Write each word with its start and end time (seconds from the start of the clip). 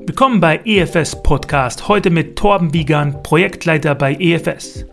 Willkommen 0.00 0.40
bei 0.40 0.60
EFS 0.64 1.22
Podcast, 1.22 1.86
heute 1.86 2.10
mit 2.10 2.34
Torben 2.34 2.74
Wiegand, 2.74 3.22
Projektleiter 3.22 3.94
bei 3.94 4.14
EFS. 4.14 4.84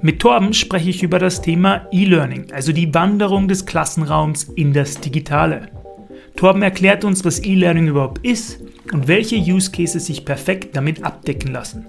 Mit 0.00 0.20
Torben 0.20 0.52
spreche 0.52 0.90
ich 0.90 1.02
über 1.02 1.18
das 1.18 1.42
Thema 1.42 1.88
E-Learning, 1.90 2.52
also 2.52 2.70
die 2.70 2.94
Wanderung 2.94 3.48
des 3.48 3.66
Klassenraums 3.66 4.44
in 4.44 4.72
das 4.72 5.00
Digitale. 5.00 5.68
Torben 6.36 6.62
erklärt 6.62 7.04
uns, 7.04 7.24
was 7.24 7.42
E-Learning 7.44 7.88
überhaupt 7.88 8.24
ist 8.24 8.60
und 8.92 9.08
welche 9.08 9.34
Use 9.34 9.72
Cases 9.72 10.06
sich 10.06 10.24
perfekt 10.24 10.76
damit 10.76 11.02
abdecken 11.02 11.52
lassen. 11.52 11.86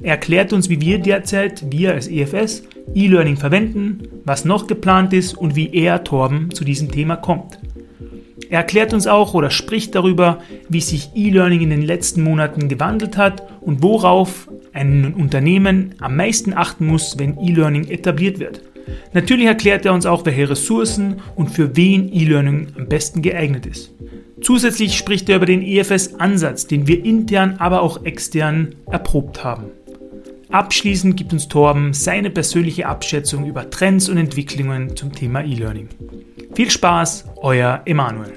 Er 0.00 0.12
erklärt 0.12 0.52
uns, 0.52 0.68
wie 0.68 0.80
wir 0.80 1.00
derzeit, 1.00 1.64
wir 1.72 1.94
als 1.94 2.06
EFS, 2.06 2.62
E-Learning 2.94 3.36
verwenden, 3.36 4.02
was 4.24 4.44
noch 4.44 4.68
geplant 4.68 5.12
ist 5.12 5.36
und 5.36 5.56
wie 5.56 5.74
er, 5.74 6.04
Torben, 6.04 6.52
zu 6.52 6.64
diesem 6.64 6.92
Thema 6.92 7.16
kommt. 7.16 7.58
Er 8.50 8.58
erklärt 8.60 8.94
uns 8.94 9.06
auch 9.06 9.34
oder 9.34 9.50
spricht 9.50 9.94
darüber, 9.94 10.38
wie 10.68 10.80
sich 10.80 11.10
E-Learning 11.14 11.60
in 11.60 11.70
den 11.70 11.82
letzten 11.82 12.22
Monaten 12.22 12.68
gewandelt 12.68 13.16
hat 13.16 13.42
und 13.60 13.82
worauf 13.82 14.48
ein 14.72 15.14
Unternehmen 15.14 15.94
am 15.98 16.16
meisten 16.16 16.54
achten 16.54 16.86
muss, 16.86 17.18
wenn 17.18 17.38
E-Learning 17.38 17.88
etabliert 17.88 18.38
wird. 18.38 18.62
Natürlich 19.12 19.46
erklärt 19.46 19.84
er 19.84 19.92
uns 19.92 20.06
auch, 20.06 20.24
welche 20.24 20.48
Ressourcen 20.48 21.16
und 21.36 21.50
für 21.50 21.76
wen 21.76 22.10
E-Learning 22.12 22.68
am 22.76 22.88
besten 22.88 23.20
geeignet 23.20 23.66
ist. 23.66 23.92
Zusätzlich 24.40 24.96
spricht 24.96 25.28
er 25.28 25.36
über 25.36 25.46
den 25.46 25.62
EFS-Ansatz, 25.62 26.66
den 26.66 26.86
wir 26.86 27.04
intern, 27.04 27.56
aber 27.58 27.82
auch 27.82 28.04
extern 28.04 28.76
erprobt 28.86 29.42
haben. 29.44 29.64
Abschließend 30.50 31.14
gibt 31.14 31.34
uns 31.34 31.48
Torben 31.48 31.92
seine 31.92 32.30
persönliche 32.30 32.86
Abschätzung 32.86 33.44
über 33.44 33.68
Trends 33.68 34.08
und 34.08 34.16
Entwicklungen 34.16 34.96
zum 34.96 35.12
Thema 35.12 35.44
E-Learning. 35.44 35.90
Viel 36.54 36.70
Spaß, 36.70 37.26
euer 37.36 37.82
Emanuel. 37.84 38.32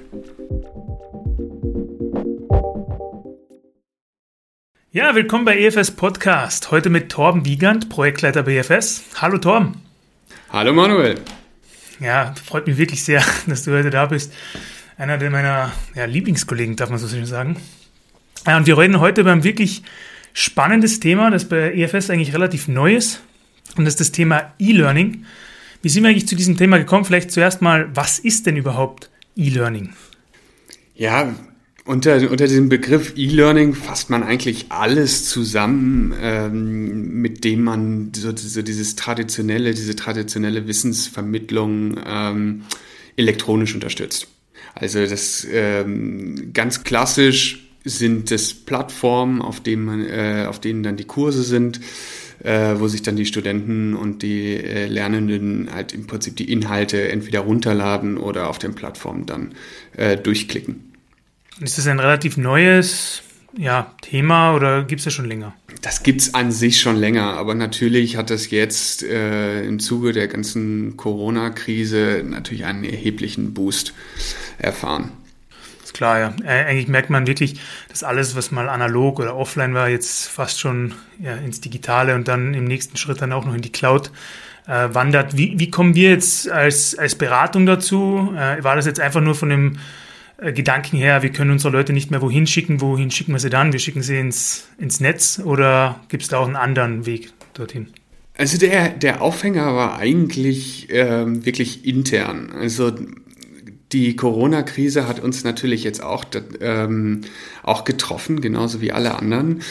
Ja, 4.92 5.16
willkommen 5.16 5.46
bei 5.46 5.58
EFS 5.58 5.92
Podcast. 5.92 6.70
Heute 6.72 6.90
mit 6.90 7.10
Torben 7.10 7.46
Wiegand, 7.46 7.88
Projektleiter 7.88 8.44
bei 8.44 8.58
EFS. 8.58 9.04
Hallo 9.22 9.38
Torben. 9.38 9.82
Hallo 10.50 10.74
Manuel. 10.74 11.16
Ja, 12.02 12.34
freut 12.44 12.68
mich 12.68 12.76
wirklich 12.76 13.06
sehr, 13.06 13.24
dass 13.48 13.64
du 13.64 13.72
heute 13.72 13.90
da 13.90 14.08
bist. 14.08 14.34
Einer 14.98 15.18
meiner 15.30 15.72
ja, 15.96 16.04
Lieblingskollegen, 16.04 16.76
darf 16.76 16.90
man 16.90 17.00
so 17.00 17.08
schön 17.08 17.26
sagen. 17.26 17.56
Ja, 18.46 18.58
und 18.58 18.68
wir 18.68 18.78
reden 18.78 19.00
heute 19.00 19.22
über 19.22 19.32
ein 19.32 19.46
wirklich 19.46 19.84
spannendes 20.34 21.00
Thema, 21.00 21.30
das 21.30 21.46
bei 21.46 21.74
EFS 21.74 22.10
eigentlich 22.10 22.34
relativ 22.34 22.68
neu 22.68 22.96
ist. 22.96 23.22
Und 23.78 23.86
das 23.86 23.94
ist 23.94 24.00
das 24.00 24.12
Thema 24.12 24.54
E-Learning. 24.60 25.26
Wie 25.82 25.90
sind 25.90 26.04
wir 26.04 26.10
eigentlich 26.10 26.28
zu 26.28 26.36
diesem 26.36 26.58
Thema 26.58 26.78
gekommen? 26.78 27.06
Vielleicht 27.06 27.32
zuerst 27.32 27.62
mal, 27.62 27.90
was 27.96 28.20
ist 28.20 28.46
denn 28.46 28.58
überhaupt 28.58 29.10
E-Learning? 29.36 29.94
Ja, 30.96 31.34
unter, 31.86 32.30
unter 32.30 32.48
diesem 32.48 32.70
Begriff 32.70 33.14
E-Learning 33.16 33.74
fasst 33.74 34.10
man 34.10 34.22
eigentlich 34.24 34.68
alles 34.70 35.28
zusammen, 35.28 36.14
ähm, 36.22 37.22
mit 37.22 37.44
dem 37.44 37.64
man 37.64 38.12
so, 38.16 38.36
so, 38.36 38.62
dieses 38.62 38.96
traditionelle, 38.96 39.74
diese 39.74 39.96
traditionelle 39.96 40.68
Wissensvermittlung 40.68 42.00
ähm, 42.06 42.64
elektronisch 43.16 43.74
unterstützt. 43.74 44.28
Also 44.76 45.06
das 45.06 45.46
ähm, 45.52 46.52
ganz 46.54 46.84
klassisch 46.84 47.71
sind 47.84 48.32
es 48.32 48.54
Plattformen, 48.54 49.42
auf 49.42 49.60
denen, 49.60 49.86
man, 49.86 50.06
äh, 50.06 50.46
auf 50.48 50.60
denen 50.60 50.84
dann 50.84 50.98
die 50.98 51.06
Kurse 51.06 51.44
sind 51.44 51.80
äh, 52.44 52.80
wo 52.80 52.88
sich 52.88 53.02
dann 53.02 53.16
die 53.16 53.26
Studenten 53.26 53.96
und 53.96 54.24
die 54.24 54.56
äh, 54.56 54.88
Lernenden 54.88 55.70
halt 55.74 55.94
im 55.94 56.08
Prinzip 56.08 56.36
die 56.36 56.52
Inhalte 56.52 57.10
entweder 57.10 57.42
runterladen 57.42 58.18
oder 58.18 58.50
auf 58.50 58.60
den 58.60 58.74
Plattformen 58.74 59.26
dann 59.26 59.54
äh, 59.96 60.18
durchklicken. 60.18 60.94
Ist 61.60 61.78
das 61.78 61.88
ein 61.88 62.00
relativ 62.00 62.38
neues 62.38 63.22
ja, 63.58 63.94
Thema 64.02 64.56
oder 64.56 64.84
gibt 64.84 65.00
es 65.00 65.06
das 65.06 65.14
schon 65.14 65.26
länger? 65.26 65.54
Das 65.82 66.04
gibt 66.04 66.22
es 66.22 66.34
an 66.34 66.52
sich 66.52 66.80
schon 66.80 66.96
länger, 66.96 67.34
aber 67.38 67.54
natürlich 67.54 68.16
hat 68.16 68.30
das 68.30 68.50
jetzt 68.50 69.04
äh, 69.04 69.64
im 69.66 69.80
Zuge 69.80 70.14
der 70.14 70.28
ganzen 70.28 70.96
Corona-Krise 70.96 72.24
natürlich 72.26 72.66
einen 72.66 72.84
erheblichen 72.84 73.54
Boost 73.54 73.94
erfahren 74.58 75.12
ist 75.92 75.94
klar, 75.94 76.20
ja. 76.20 76.34
Eigentlich 76.46 76.88
merkt 76.88 77.10
man 77.10 77.28
wirklich, 77.28 77.60
dass 77.90 78.04
alles, 78.04 78.36
was 78.36 78.52
mal 78.52 78.70
analog 78.70 79.20
oder 79.20 79.36
offline 79.36 79.74
war, 79.74 79.90
jetzt 79.90 80.28
fast 80.28 80.60
schon 80.60 80.94
ja, 81.20 81.36
ins 81.36 81.62
Digitale 81.62 82.16
und 82.16 82.28
dann 82.28 82.54
im 82.54 82.66
nächsten 82.66 82.98
Schritt 82.98 83.22
dann 83.22 83.32
auch 83.32 83.46
noch 83.46 83.54
in 83.54 83.62
die 83.62 83.72
Cloud 83.72 84.12
äh, 84.68 84.90
wandert. 84.94 85.38
Wie, 85.38 85.60
wie 85.60 85.70
kommen 85.70 85.96
wir 85.96 86.10
jetzt 86.10 86.50
als, 86.50 86.98
als 86.98 87.16
Beratung 87.16 87.66
dazu? 87.66 88.34
Äh, 88.36 88.64
war 88.64 88.76
das 88.76 88.86
jetzt 88.86 89.00
einfach 89.00 89.22
nur 89.22 89.36
von 89.36 89.50
dem 89.50 89.78
äh, 90.38 90.54
Gedanken 90.54 90.98
her, 90.98 91.22
wir 91.24 91.32
können 91.32 91.52
unsere 91.52 91.74
Leute 91.74 91.94
nicht 91.94 92.12
mehr 92.12 92.22
wohin 92.22 92.48
schicken, 92.48 92.82
wohin 92.82 93.12
schicken 93.12 93.34
wir 93.34 93.40
sie 93.40 93.50
dann? 93.50 93.74
Wir 93.74 93.80
schicken 93.80 94.02
sie 94.02 94.18
ins, 94.18 94.68
ins 94.78 95.00
Netz 95.00 95.42
oder 95.44 96.00
gibt 96.10 96.24
es 96.24 96.30
da 96.30 96.38
auch 96.38 96.48
einen 96.48 96.56
anderen 96.56 97.06
Weg 97.06 97.34
dorthin? 97.54 97.88
Also 98.38 98.58
der, 98.58 98.90
der 98.90 99.22
Aufhänger 99.22 99.76
war 99.76 99.98
eigentlich 99.98 100.88
ähm, 100.90 101.46
wirklich 101.46 101.86
intern. 101.86 102.50
Also 102.58 102.92
die 103.94 104.16
Corona-Krise 104.16 105.08
hat 105.08 105.20
uns 105.20 105.44
natürlich 105.44 105.84
jetzt 105.84 106.02
auch, 106.02 106.26
ähm, 106.60 107.22
auch 107.64 107.84
getroffen, 107.84 108.42
genauso 108.42 108.82
wie 108.82 108.92
alle 108.92 109.16
anderen 109.16 109.62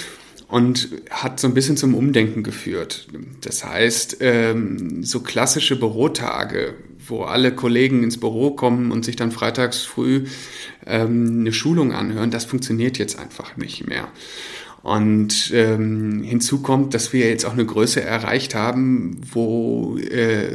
und 0.50 0.88
hat 1.10 1.38
so 1.38 1.46
ein 1.46 1.54
bisschen 1.54 1.76
zum 1.76 1.94
Umdenken 1.94 2.42
geführt. 2.42 3.06
Das 3.40 3.64
heißt, 3.64 4.18
ähm, 4.20 5.04
so 5.04 5.20
klassische 5.20 5.78
Bürotage, 5.78 6.74
wo 7.06 7.22
alle 7.22 7.52
Kollegen 7.52 8.02
ins 8.02 8.18
Büro 8.18 8.50
kommen 8.50 8.90
und 8.90 9.04
sich 9.04 9.16
dann 9.16 9.30
freitags 9.30 9.82
früh 9.82 10.24
ähm, 10.86 11.40
eine 11.40 11.52
Schulung 11.52 11.92
anhören, 11.92 12.30
das 12.30 12.44
funktioniert 12.44 12.98
jetzt 12.98 13.18
einfach 13.18 13.56
nicht 13.56 13.86
mehr. 13.86 14.08
Und 14.82 15.52
ähm, 15.54 16.22
hinzu 16.22 16.62
kommt, 16.62 16.94
dass 16.94 17.12
wir 17.12 17.28
jetzt 17.28 17.44
auch 17.44 17.52
eine 17.52 17.66
Größe 17.66 18.00
erreicht 18.00 18.54
haben, 18.54 19.20
wo, 19.32 19.98
äh, 19.98 20.48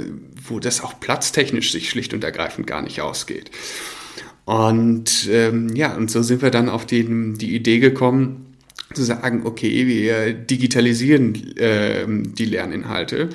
wo 0.48 0.60
das 0.60 0.82
auch 0.82 1.00
platztechnisch 1.00 1.72
sich 1.72 1.90
schlicht 1.90 2.14
und 2.14 2.24
ergreifend 2.24 2.68
gar 2.68 2.82
nicht 2.82 3.02
ausgeht. 3.02 3.52
Und 4.46 5.28
ähm, 5.32 5.76
ja, 5.76 5.96
und 5.96 6.12
so 6.12 6.22
sind 6.22 6.42
wir 6.42 6.52
dann 6.52 6.70
auf 6.70 6.86
die, 6.86 7.34
die 7.36 7.56
Idee 7.56 7.80
gekommen, 7.80 8.56
zu 8.94 9.04
sagen, 9.04 9.42
okay, 9.46 9.88
wir 9.88 10.34
digitalisieren 10.34 11.58
äh, 11.58 12.06
die 12.08 12.46
Lerninhalte, 12.46 13.30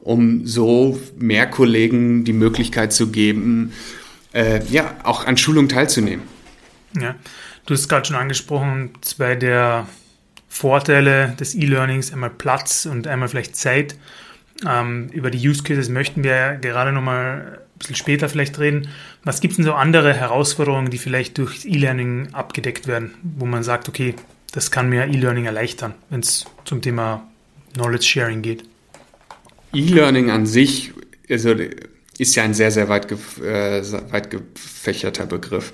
um 0.00 0.46
so 0.46 1.00
mehr 1.18 1.46
Kollegen 1.46 2.24
die 2.24 2.34
Möglichkeit 2.34 2.92
zu 2.92 3.10
geben, 3.10 3.72
äh, 4.34 4.64
ja, 4.66 4.96
auch 5.04 5.26
an 5.26 5.36
Schulungen 5.36 5.68
teilzunehmen. 5.68 6.24
Ja, 7.00 7.16
du 7.66 7.74
hast 7.74 7.88
gerade 7.88 8.06
schon 8.06 8.16
angesprochen, 8.16 8.90
bei 9.16 9.34
der 9.34 9.86
Vorteile 10.48 11.34
des 11.40 11.54
E-Learnings, 11.54 12.12
einmal 12.12 12.30
Platz 12.30 12.86
und 12.86 13.06
einmal 13.06 13.28
vielleicht 13.28 13.56
Zeit. 13.56 13.96
Ähm, 14.66 15.08
über 15.12 15.30
die 15.30 15.48
Use 15.48 15.62
Cases 15.62 15.88
möchten 15.88 16.22
wir 16.24 16.58
gerade 16.60 16.92
nochmal 16.92 17.58
ein 17.58 17.78
bisschen 17.78 17.96
später 17.96 18.28
vielleicht 18.28 18.58
reden. 18.58 18.88
Was 19.24 19.40
gibt 19.40 19.52
es 19.52 19.56
denn 19.56 19.64
so 19.64 19.74
andere 19.74 20.14
Herausforderungen, 20.14 20.90
die 20.90 20.98
vielleicht 20.98 21.38
durch 21.38 21.64
E-Learning 21.64 22.28
abgedeckt 22.32 22.86
werden, 22.86 23.14
wo 23.22 23.46
man 23.46 23.62
sagt, 23.62 23.88
okay, 23.88 24.14
das 24.52 24.70
kann 24.70 24.88
mir 24.88 25.06
E-Learning 25.06 25.46
erleichtern, 25.46 25.94
wenn 26.10 26.20
es 26.20 26.44
zum 26.64 26.82
Thema 26.82 27.26
Knowledge 27.74 28.04
Sharing 28.04 28.42
geht? 28.42 28.64
E-Learning 29.72 30.30
an 30.30 30.46
sich 30.46 30.92
also, 31.28 31.54
ist 32.18 32.34
ja 32.34 32.44
ein 32.44 32.54
sehr, 32.54 32.70
sehr 32.70 32.88
weit, 32.88 33.10
äh, 33.40 33.82
weit 34.12 34.30
gefächerter 34.30 35.26
Begriff. 35.26 35.72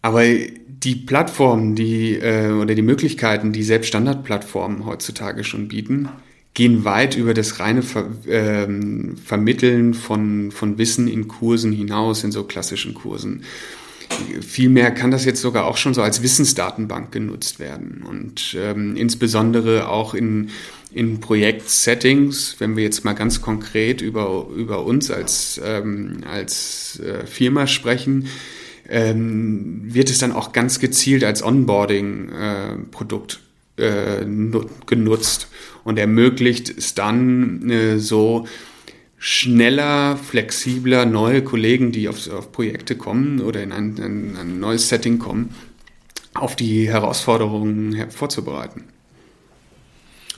Aber 0.00 0.22
die 0.24 0.96
Plattformen, 0.96 1.74
die 1.74 2.16
äh, 2.16 2.50
oder 2.50 2.74
die 2.74 2.82
Möglichkeiten, 2.82 3.52
die 3.52 3.62
selbst 3.62 3.88
Standardplattformen 3.88 4.84
heutzutage 4.84 5.44
schon 5.44 5.68
bieten, 5.68 6.08
gehen 6.54 6.84
weit 6.84 7.16
über 7.16 7.34
das 7.34 7.60
reine 7.60 7.82
Ver 7.82 8.10
ähm, 8.28 9.16
Vermitteln 9.16 9.94
von, 9.94 10.50
von 10.50 10.78
Wissen 10.78 11.08
in 11.08 11.28
Kursen 11.28 11.72
hinaus, 11.72 12.24
in 12.24 12.32
so 12.32 12.44
klassischen 12.44 12.94
Kursen. 12.94 13.44
Vielmehr 14.46 14.90
kann 14.90 15.10
das 15.10 15.24
jetzt 15.24 15.40
sogar 15.40 15.64
auch 15.64 15.78
schon 15.78 15.94
so 15.94 16.02
als 16.02 16.22
Wissensdatenbank 16.22 17.12
genutzt 17.12 17.58
werden 17.58 18.04
und 18.06 18.54
ähm, 18.58 18.94
insbesondere 18.94 19.88
auch 19.88 20.12
in, 20.12 20.50
in 20.92 21.20
Projektsettings, 21.20 22.56
wenn 22.58 22.76
wir 22.76 22.84
jetzt 22.84 23.06
mal 23.06 23.14
ganz 23.14 23.40
konkret 23.40 24.02
über, 24.02 24.48
über 24.54 24.84
uns 24.84 25.10
als, 25.10 25.58
ähm, 25.64 26.18
als 26.30 27.00
äh, 27.00 27.24
Firma 27.26 27.66
sprechen, 27.66 28.28
ähm, 28.88 29.94
wird 29.94 30.10
es 30.10 30.18
dann 30.18 30.32
auch 30.32 30.52
ganz 30.52 30.78
gezielt 30.78 31.24
als 31.24 31.42
Onboarding-Produkt 31.42 33.32
äh, 33.32 33.38
äh, 33.82 34.24
genutzt 34.86 35.48
und 35.84 35.98
ermöglicht 35.98 36.76
es 36.76 36.94
dann 36.94 37.68
äh, 37.70 37.98
so 37.98 38.46
schneller, 39.18 40.16
flexibler 40.16 41.06
neue 41.06 41.42
Kollegen, 41.42 41.92
die 41.92 42.08
auf, 42.08 42.28
auf 42.30 42.50
Projekte 42.52 42.96
kommen 42.96 43.40
oder 43.40 43.62
in 43.62 43.72
ein, 43.72 43.96
in 43.96 44.36
ein 44.36 44.58
neues 44.60 44.88
Setting 44.88 45.18
kommen, 45.18 45.54
auf 46.34 46.56
die 46.56 46.88
Herausforderungen 46.88 48.10
vorzubereiten. 48.10 48.91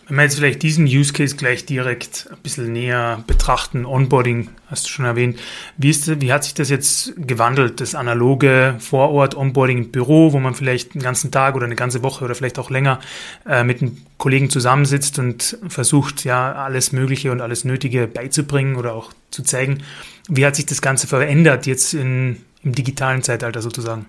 Wenn 0.07 0.17
wir 0.17 0.25
jetzt 0.25 0.37
vielleicht 0.37 0.63
diesen 0.63 0.85
Use 0.85 1.15
Case 1.15 1.35
gleich 1.35 1.65
direkt 1.65 2.29
ein 2.31 2.39
bisschen 2.43 2.73
näher 2.73 3.25
betrachten, 3.27 3.87
Onboarding 3.87 4.51
hast 4.67 4.85
du 4.85 4.91
schon 4.91 5.07
erwähnt, 5.07 5.41
wie, 5.79 5.89
ist, 5.89 6.21
wie 6.21 6.31
hat 6.31 6.45
sich 6.45 6.53
das 6.53 6.69
jetzt 6.69 7.15
gewandelt, 7.17 7.81
das 7.81 7.95
analoge 7.95 8.77
Vorort 8.81 9.35
Onboarding 9.35 9.79
im 9.79 9.91
Büro, 9.91 10.33
wo 10.33 10.41
man 10.41 10.55
vielleicht 10.55 10.93
einen 10.93 11.03
ganzen 11.03 11.31
Tag 11.31 11.55
oder 11.55 11.65
eine 11.65 11.75
ganze 11.75 12.03
Woche 12.03 12.25
oder 12.25 12.35
vielleicht 12.35 12.59
auch 12.59 12.69
länger 12.69 13.01
äh, 13.49 13.65
mit 13.65 13.81
einem 13.81 13.97
Kollegen 14.19 14.51
zusammensitzt 14.51 15.19
und 15.19 15.59
versucht, 15.69 16.25
ja, 16.25 16.53
alles 16.53 16.93
Mögliche 16.93 17.33
und 17.33 17.41
alles 17.41 17.65
Nötige 17.65 18.07
beizubringen 18.07 18.77
oder 18.77 18.93
auch 18.93 19.11
zu 19.31 19.43
zeigen. 19.43 19.83
Wie 20.29 20.45
hat 20.45 20.57
sich 20.57 20.67
das 20.67 20.83
Ganze 20.83 21.07
verändert 21.07 21.67
jetzt 21.67 21.95
in, 21.95 22.43
im 22.63 22.75
digitalen 22.75 23.23
Zeitalter 23.23 23.63
sozusagen? 23.63 24.05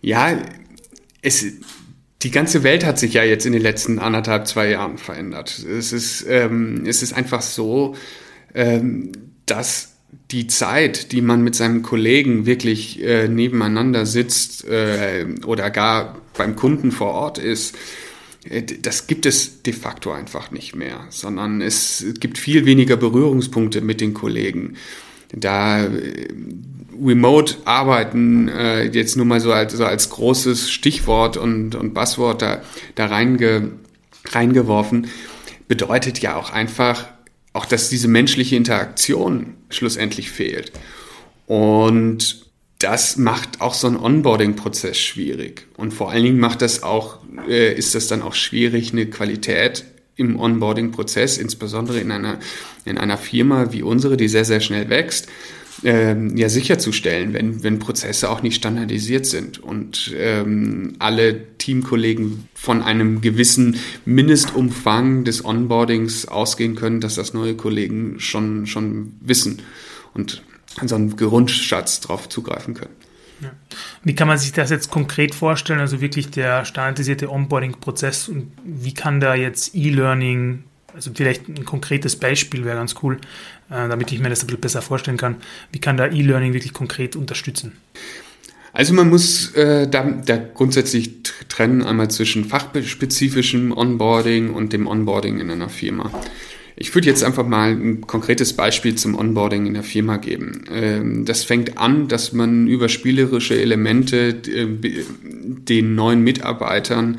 Ja, 0.00 0.36
es, 1.22 1.44
die 2.24 2.30
ganze 2.30 2.62
Welt 2.62 2.84
hat 2.84 2.98
sich 2.98 3.14
ja 3.14 3.22
jetzt 3.22 3.44
in 3.44 3.52
den 3.52 3.62
letzten 3.62 3.98
anderthalb, 3.98 4.46
zwei 4.46 4.70
Jahren 4.70 4.96
verändert. 4.96 5.58
Es 5.58 5.92
ist, 5.92 6.24
ähm, 6.28 6.84
es 6.86 7.02
ist 7.02 7.12
einfach 7.12 7.42
so, 7.42 7.94
ähm, 8.54 9.12
dass 9.44 9.92
die 10.30 10.46
Zeit, 10.46 11.12
die 11.12 11.20
man 11.20 11.42
mit 11.42 11.54
seinem 11.54 11.82
Kollegen 11.82 12.46
wirklich 12.46 13.02
äh, 13.02 13.28
nebeneinander 13.28 14.06
sitzt 14.06 14.66
äh, 14.66 15.26
oder 15.44 15.70
gar 15.70 16.18
beim 16.36 16.56
Kunden 16.56 16.92
vor 16.92 17.10
Ort 17.10 17.38
ist, 17.38 17.76
äh, 18.48 18.62
das 18.62 19.06
gibt 19.06 19.26
es 19.26 19.62
de 19.62 19.74
facto 19.74 20.10
einfach 20.10 20.50
nicht 20.50 20.74
mehr, 20.74 21.06
sondern 21.10 21.60
es 21.60 22.06
gibt 22.20 22.38
viel 22.38 22.64
weniger 22.64 22.96
Berührungspunkte 22.96 23.82
mit 23.82 24.00
den 24.00 24.14
Kollegen. 24.14 24.76
Da 25.30 25.84
äh, 25.84 26.28
Remote 27.02 27.56
arbeiten, 27.64 28.48
äh, 28.48 28.84
jetzt 28.84 29.16
nur 29.16 29.26
mal 29.26 29.40
so 29.40 29.52
als, 29.52 29.72
so 29.72 29.84
als 29.84 30.10
großes 30.10 30.70
Stichwort 30.70 31.36
und, 31.36 31.74
und 31.74 31.94
Buzzword 31.94 32.42
da, 32.42 32.62
da 32.94 33.06
reinge, 33.06 33.72
reingeworfen, 34.26 35.08
bedeutet 35.68 36.20
ja 36.20 36.36
auch 36.36 36.50
einfach, 36.50 37.06
auch 37.52 37.66
dass 37.66 37.88
diese 37.88 38.08
menschliche 38.08 38.56
Interaktion 38.56 39.54
schlussendlich 39.70 40.30
fehlt. 40.30 40.72
Und 41.46 42.44
das 42.78 43.16
macht 43.16 43.60
auch 43.60 43.74
so 43.74 43.86
einen 43.86 43.96
Onboarding-Prozess 43.96 44.98
schwierig. 44.98 45.66
Und 45.76 45.94
vor 45.94 46.10
allen 46.10 46.24
Dingen 46.24 46.40
macht 46.40 46.62
das 46.62 46.82
auch, 46.82 47.18
äh, 47.48 47.72
ist 47.74 47.94
das 47.94 48.08
dann 48.08 48.22
auch 48.22 48.34
schwierig, 48.34 48.92
eine 48.92 49.06
Qualität 49.06 49.84
im 50.16 50.38
Onboarding-Prozess, 50.38 51.38
insbesondere 51.38 52.00
in 52.00 52.10
einer, 52.10 52.38
in 52.84 52.98
einer 52.98 53.18
Firma 53.18 53.72
wie 53.72 53.82
unsere, 53.82 54.16
die 54.16 54.28
sehr, 54.28 54.44
sehr 54.44 54.60
schnell 54.60 54.88
wächst, 54.88 55.28
ähm, 55.82 56.36
ja 56.36 56.48
sicherzustellen, 56.48 57.32
wenn, 57.32 57.62
wenn 57.62 57.78
Prozesse 57.78 58.30
auch 58.30 58.42
nicht 58.42 58.56
standardisiert 58.56 59.26
sind 59.26 59.58
und 59.58 60.14
ähm, 60.16 60.94
alle 60.98 61.56
Teamkollegen 61.58 62.48
von 62.54 62.82
einem 62.82 63.20
gewissen 63.20 63.76
Mindestumfang 64.04 65.24
des 65.24 65.44
Onboardings 65.44 66.28
ausgehen 66.28 66.74
können, 66.74 67.00
dass 67.00 67.16
das 67.16 67.34
neue 67.34 67.56
Kollegen 67.56 68.20
schon, 68.20 68.66
schon 68.66 69.14
wissen 69.20 69.62
und 70.12 70.42
an 70.76 70.88
so 70.88 70.94
einen 70.94 71.16
Grundschatz 71.16 72.00
drauf 72.00 72.28
zugreifen 72.28 72.74
können. 72.74 72.94
Wie 74.02 74.14
kann 74.14 74.28
man 74.28 74.38
sich 74.38 74.52
das 74.52 74.70
jetzt 74.70 74.90
konkret 74.90 75.34
vorstellen? 75.34 75.80
Also 75.80 76.00
wirklich 76.00 76.30
der 76.30 76.64
standardisierte 76.64 77.30
Onboarding-Prozess 77.30 78.28
und 78.28 78.52
wie 78.64 78.94
kann 78.94 79.20
da 79.20 79.34
jetzt 79.34 79.74
E-Learning 79.74 80.64
also 80.94 81.10
vielleicht 81.14 81.48
ein 81.48 81.64
konkretes 81.64 82.16
Beispiel 82.16 82.64
wäre 82.64 82.76
ganz 82.76 82.94
cool, 83.02 83.16
äh, 83.70 83.88
damit 83.88 84.12
ich 84.12 84.20
mir 84.20 84.30
das 84.30 84.42
ein 84.42 84.46
bisschen 84.46 84.60
besser 84.60 84.82
vorstellen 84.82 85.16
kann. 85.16 85.36
Wie 85.72 85.80
kann 85.80 85.96
da 85.96 86.06
E-Learning 86.06 86.52
wirklich 86.52 86.72
konkret 86.72 87.16
unterstützen? 87.16 87.72
Also 88.72 88.92
man 88.92 89.08
muss 89.08 89.54
äh, 89.54 89.88
da, 89.88 90.02
da 90.02 90.36
grundsätzlich 90.36 91.22
trennen 91.48 91.82
einmal 91.82 92.10
zwischen 92.10 92.44
fachspezifischem 92.44 93.70
Onboarding 93.70 94.52
und 94.52 94.72
dem 94.72 94.88
Onboarding 94.88 95.38
in 95.38 95.50
einer 95.50 95.68
Firma. 95.68 96.10
Ich 96.76 96.92
würde 96.92 97.06
jetzt 97.06 97.22
einfach 97.22 97.46
mal 97.46 97.70
ein 97.70 98.00
konkretes 98.00 98.52
Beispiel 98.52 98.96
zum 98.96 99.14
Onboarding 99.14 99.66
in 99.66 99.74
der 99.74 99.84
Firma 99.84 100.16
geben. 100.16 100.64
Ähm, 100.72 101.24
das 101.24 101.44
fängt 101.44 101.78
an, 101.78 102.08
dass 102.08 102.32
man 102.32 102.66
über 102.66 102.88
spielerische 102.88 103.60
Elemente 103.60 104.40
äh, 104.48 104.66
den 105.22 105.94
neuen 105.94 106.22
Mitarbeitern 106.22 107.18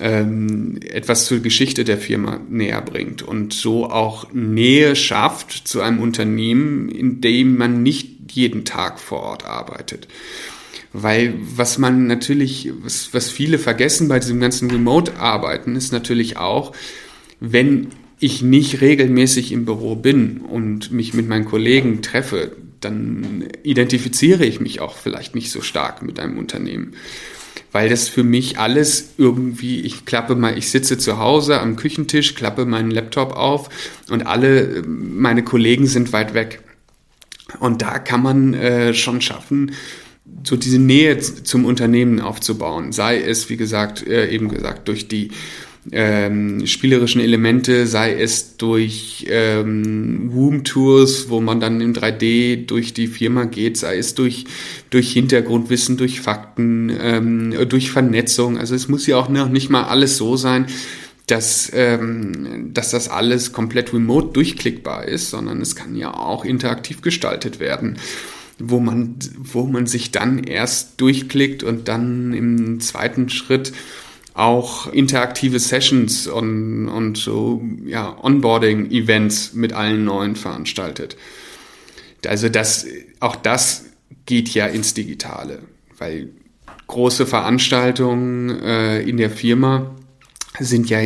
ähm, 0.00 0.78
etwas 0.82 1.26
zur 1.26 1.40
Geschichte 1.40 1.84
der 1.84 1.98
Firma 1.98 2.40
näher 2.48 2.80
bringt 2.80 3.22
und 3.22 3.52
so 3.52 3.90
auch 3.90 4.32
Nähe 4.32 4.96
schafft 4.96 5.66
zu 5.66 5.80
einem 5.80 6.00
Unternehmen, 6.00 6.88
in 6.88 7.20
dem 7.20 7.56
man 7.56 7.82
nicht 7.82 8.32
jeden 8.32 8.64
Tag 8.64 9.00
vor 9.00 9.20
Ort 9.20 9.44
arbeitet. 9.44 10.08
Weil 10.92 11.34
was 11.40 11.78
man 11.78 12.06
natürlich, 12.06 12.70
was, 12.82 13.12
was 13.12 13.30
viele 13.30 13.58
vergessen 13.58 14.08
bei 14.08 14.18
diesem 14.18 14.40
ganzen 14.40 14.70
Remote-Arbeiten, 14.70 15.74
ist 15.74 15.92
natürlich 15.92 16.36
auch, 16.36 16.72
wenn 17.40 17.88
ich 18.20 18.42
nicht 18.42 18.80
regelmäßig 18.80 19.52
im 19.52 19.64
Büro 19.64 19.96
bin 19.96 20.38
und 20.38 20.92
mich 20.92 21.14
mit 21.14 21.28
meinen 21.28 21.44
Kollegen 21.44 22.02
treffe, 22.02 22.52
dann 22.80 23.48
identifiziere 23.62 24.44
ich 24.44 24.60
mich 24.60 24.80
auch 24.80 24.96
vielleicht 24.96 25.34
nicht 25.34 25.50
so 25.50 25.60
stark 25.60 26.02
mit 26.02 26.20
einem 26.20 26.38
Unternehmen 26.38 26.94
weil 27.72 27.88
das 27.88 28.08
für 28.08 28.24
mich 28.24 28.58
alles 28.58 29.10
irgendwie, 29.18 29.80
ich 29.80 30.04
klappe 30.04 30.34
mal, 30.34 30.56
ich 30.56 30.70
sitze 30.70 30.98
zu 30.98 31.18
Hause 31.18 31.60
am 31.60 31.76
Küchentisch, 31.76 32.34
klappe 32.34 32.66
meinen 32.66 32.90
Laptop 32.90 33.32
auf 33.32 33.68
und 34.10 34.26
alle 34.26 34.82
meine 34.86 35.42
Kollegen 35.42 35.86
sind 35.86 36.12
weit 36.12 36.34
weg. 36.34 36.62
Und 37.58 37.82
da 37.82 37.98
kann 37.98 38.22
man 38.22 38.54
äh, 38.54 38.94
schon 38.94 39.20
schaffen, 39.20 39.72
so 40.44 40.56
diese 40.56 40.78
Nähe 40.78 41.18
zum 41.18 41.64
Unternehmen 41.64 42.20
aufzubauen. 42.20 42.92
Sei 42.92 43.20
es, 43.20 43.50
wie 43.50 43.56
gesagt, 43.56 44.06
äh, 44.06 44.30
eben 44.30 44.48
gesagt, 44.48 44.88
durch 44.88 45.08
die 45.08 45.30
ähm, 45.90 46.64
spielerischen 46.66 47.20
Elemente, 47.20 47.86
sei 47.86 48.14
es 48.14 48.56
durch 48.56 49.26
ähm, 49.28 50.30
Room-Tours, 50.32 51.28
wo 51.28 51.40
man 51.40 51.58
dann 51.58 51.80
in 51.80 51.94
3D 51.94 52.66
durch 52.66 52.94
die 52.94 53.08
Firma 53.08 53.44
geht, 53.44 53.76
sei 53.76 53.98
es 53.98 54.14
durch, 54.14 54.44
durch 54.90 55.12
Hintergrundwissen, 55.12 55.96
durch 55.96 56.20
Fakten, 56.20 56.92
ähm, 57.00 57.54
durch 57.68 57.90
Vernetzung. 57.90 58.58
Also 58.58 58.76
es 58.76 58.88
muss 58.88 59.06
ja 59.06 59.16
auch 59.16 59.28
noch 59.28 59.48
nicht 59.48 59.70
mal 59.70 59.84
alles 59.84 60.16
so 60.16 60.36
sein, 60.36 60.66
dass, 61.26 61.70
ähm, 61.74 62.70
dass 62.72 62.90
das 62.90 63.08
alles 63.08 63.52
komplett 63.52 63.92
remote 63.92 64.32
durchklickbar 64.32 65.08
ist, 65.08 65.30
sondern 65.30 65.60
es 65.60 65.74
kann 65.74 65.96
ja 65.96 66.14
auch 66.14 66.44
interaktiv 66.44 67.02
gestaltet 67.02 67.58
werden 67.58 67.96
wo 68.64 68.78
man, 68.78 69.16
wo 69.38 69.64
man 69.64 69.86
sich 69.86 70.12
dann 70.12 70.44
erst 70.44 71.00
durchklickt 71.00 71.64
und 71.64 71.88
dann 71.88 72.32
im 72.32 72.78
zweiten 72.78 73.28
Schritt 73.28 73.72
auch 74.34 74.90
interaktive 74.92 75.58
Sessions 75.58 76.26
und, 76.26 76.88
und 76.88 77.18
so 77.18 77.62
ja, 77.84 78.16
Onboarding-Events 78.22 79.52
mit 79.54 79.72
allen 79.72 80.04
neuen 80.04 80.36
veranstaltet. 80.36 81.16
Also 82.26 82.48
das, 82.48 82.86
auch 83.20 83.36
das 83.36 83.86
geht 84.26 84.48
ja 84.50 84.66
ins 84.66 84.94
Digitale, 84.94 85.60
weil 85.98 86.30
große 86.86 87.26
Veranstaltungen 87.26 88.62
äh, 88.62 89.02
in 89.02 89.16
der 89.16 89.30
Firma 89.30 89.94
sind 90.58 90.90
ja 90.90 91.00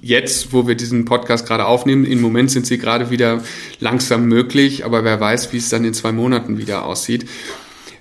jetzt, 0.00 0.52
wo 0.52 0.68
wir 0.68 0.74
diesen 0.74 1.04
Podcast 1.06 1.46
gerade 1.46 1.64
aufnehmen, 1.64 2.04
im 2.04 2.20
Moment 2.20 2.50
sind 2.50 2.66
sie 2.66 2.78
gerade 2.78 3.10
wieder 3.10 3.42
langsam 3.80 4.26
möglich, 4.26 4.84
aber 4.84 5.02
wer 5.02 5.18
weiß, 5.18 5.52
wie 5.52 5.56
es 5.56 5.70
dann 5.70 5.84
in 5.84 5.94
zwei 5.94 6.12
Monaten 6.12 6.58
wieder 6.58 6.84
aussieht. 6.84 7.28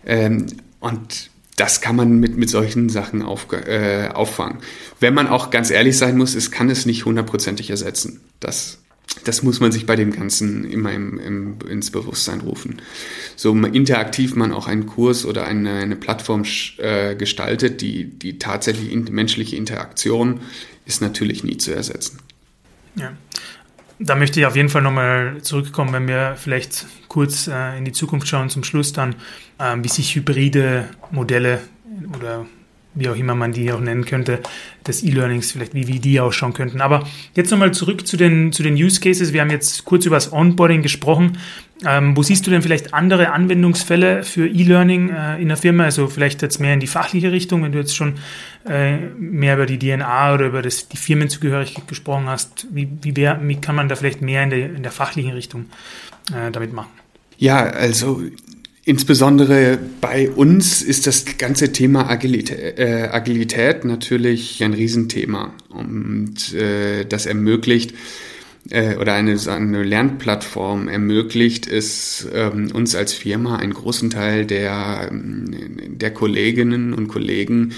Ähm, 0.06 0.48
und 0.80 1.31
das 1.62 1.80
kann 1.80 1.96
man 1.96 2.20
mit, 2.20 2.38
mit 2.38 2.50
solchen 2.50 2.90
Sachen 2.90 3.22
auf, 3.22 3.46
äh, 3.54 4.08
auffangen. 4.08 4.58
Wenn 5.00 5.14
man 5.14 5.28
auch 5.28 5.52
ganz 5.52 5.70
ehrlich 5.70 5.96
sein 5.96 6.18
muss, 6.18 6.34
es 6.34 6.50
kann 6.50 6.72
es 6.72 6.88
nicht 6.88 7.06
hundertprozentig 7.06 7.70
ersetzen. 7.70 8.20
Das, 8.40 8.80
das 9.26 9.44
muss 9.44 9.60
man 9.60 9.72
sich 9.72 9.86
bei 9.86 9.96
dem 9.96 10.12
Ganzen 10.12 10.64
immer 10.64 10.92
im, 10.92 11.20
im, 11.20 11.60
ins 11.70 11.92
Bewusstsein 11.92 12.42
rufen. 12.42 12.82
So 13.36 13.54
interaktiv 13.54 14.36
man 14.36 14.54
auch 14.54 14.66
einen 14.66 14.88
Kurs 14.88 15.24
oder 15.24 15.46
eine, 15.46 15.74
eine 15.76 15.96
Plattform 15.96 16.46
äh, 16.80 17.16
gestaltet, 17.16 17.82
die, 17.82 18.06
die 18.06 18.40
tatsächlich 18.40 18.92
in, 18.92 19.04
menschliche 19.12 19.56
Interaktion 19.56 20.40
ist 20.88 21.00
natürlich 21.00 21.44
nie 21.44 21.58
zu 21.58 21.76
ersetzen. 21.76 22.18
Ja. 22.96 23.14
Da 24.04 24.16
möchte 24.16 24.40
ich 24.40 24.48
auf 24.48 24.56
jeden 24.56 24.70
Fall 24.70 24.82
nochmal 24.82 25.38
zurückkommen, 25.44 25.94
wenn 25.94 26.08
wir 26.08 26.36
vielleicht 26.36 26.88
kurz 27.08 27.48
äh, 27.48 27.78
in 27.78 27.86
die 27.86 27.92
Zukunft 27.92 28.28
schauen, 28.28 28.50
zum 28.50 28.64
Schluss 28.64 28.94
dann, 28.94 29.14
äh, 29.60 29.76
wie 29.78 29.90
sich 29.90 30.16
hybride 30.16 30.90
Modelle 31.12 31.60
oder 32.18 32.48
wie 32.96 33.10
auch 33.10 33.16
immer 33.16 33.36
man 33.36 33.52
die 33.52 33.72
auch 33.72 33.80
nennen 33.80 34.06
könnte, 34.06 34.40
des 34.88 35.04
E-Learnings, 35.04 35.52
vielleicht 35.52 35.76
wie, 35.76 35.88
wie 35.88 36.00
die 36.00 36.20
ausschauen 36.20 36.54
könnten. 36.54 36.82
Aber 36.82 37.08
jetzt 37.36 37.52
nochmal 37.52 37.74
zurück 37.74 38.08
zu 38.08 38.18
den, 38.18 38.52
zu 38.52 38.64
den 38.64 38.74
Use 38.74 39.00
Cases. 39.00 39.34
Wir 39.34 39.42
haben 39.42 39.52
jetzt 39.52 39.86
kurz 39.86 40.06
über 40.06 40.16
das 40.16 40.34
Onboarding 40.34 40.82
gesprochen. 40.82 41.38
Ähm, 41.86 42.16
wo 42.16 42.22
siehst 42.22 42.46
du 42.46 42.52
denn 42.52 42.62
vielleicht 42.62 42.94
andere 42.94 43.32
Anwendungsfälle 43.32 44.24
für 44.24 44.48
E-Learning 44.48 45.10
äh, 45.10 45.42
in 45.42 45.48
der 45.48 45.58
Firma? 45.58 45.86
Also 45.86 46.08
vielleicht 46.08 46.42
jetzt 46.42 46.60
mehr 46.60 46.74
in 46.74 46.80
die 46.80 46.88
fachliche 46.88 47.32
Richtung, 47.32 47.64
wenn 47.64 47.72
du 47.72 47.80
jetzt 47.80 47.96
schon 47.96 48.16
äh, 48.68 48.98
mehr 49.18 49.56
über 49.56 49.66
die 49.66 49.80
DNA 49.80 50.34
oder 50.34 50.48
über 50.48 50.62
das, 50.62 50.90
die 50.90 50.98
Firmenzugehörigkeit 50.98 51.88
gesprochen 51.88 52.28
hast. 52.28 52.68
Wie, 52.72 52.88
wie, 53.02 53.16
wär, 53.16 53.40
wie 53.44 53.56
kann 53.56 53.76
man 53.76 53.90
da 53.90 53.96
vielleicht 53.96 54.22
mehr 54.22 54.44
in 54.44 54.50
der, 54.52 54.76
in 54.76 54.84
der 54.84 54.92
fachlichen 54.92 55.32
Richtung 55.32 55.66
äh, 56.30 56.52
damit 56.52 56.72
machen? 56.74 56.90
Ja, 57.38 57.64
also 57.64 58.22
Insbesondere 58.84 59.78
bei 60.02 60.32
uns 60.32 60.82
ist 60.82 61.06
das 61.06 61.38
ganze 61.38 61.72
Thema 61.72 62.10
Agilität, 62.10 62.80
äh, 62.80 63.10
Agilität 63.12 63.86
natürlich 63.86 64.64
ein 64.64 64.74
Riesenthema 64.74 65.54
und 65.70 66.52
äh, 66.56 67.06
das 67.06 67.28
ermöglicht 67.28 67.94
äh, 68.70 68.96
oder 68.98 69.14
eine, 69.14 69.38
eine 69.48 69.84
Lernplattform 69.84 70.88
ermöglicht 70.88 71.68
es 71.68 72.28
ähm, 72.34 72.72
uns 72.74 72.96
als 72.96 73.14
Firma 73.14 73.58
einen 73.58 73.74
großen 73.74 74.10
Teil 74.10 74.46
der, 74.46 75.10
der 75.12 76.12
Kolleginnen 76.12 76.94
und 76.94 77.08
Kollegen 77.08 77.74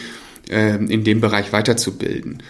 äh, 0.50 0.76
in 0.76 1.04
dem 1.04 1.22
Bereich 1.22 1.54
weiterzubilden. 1.54 2.44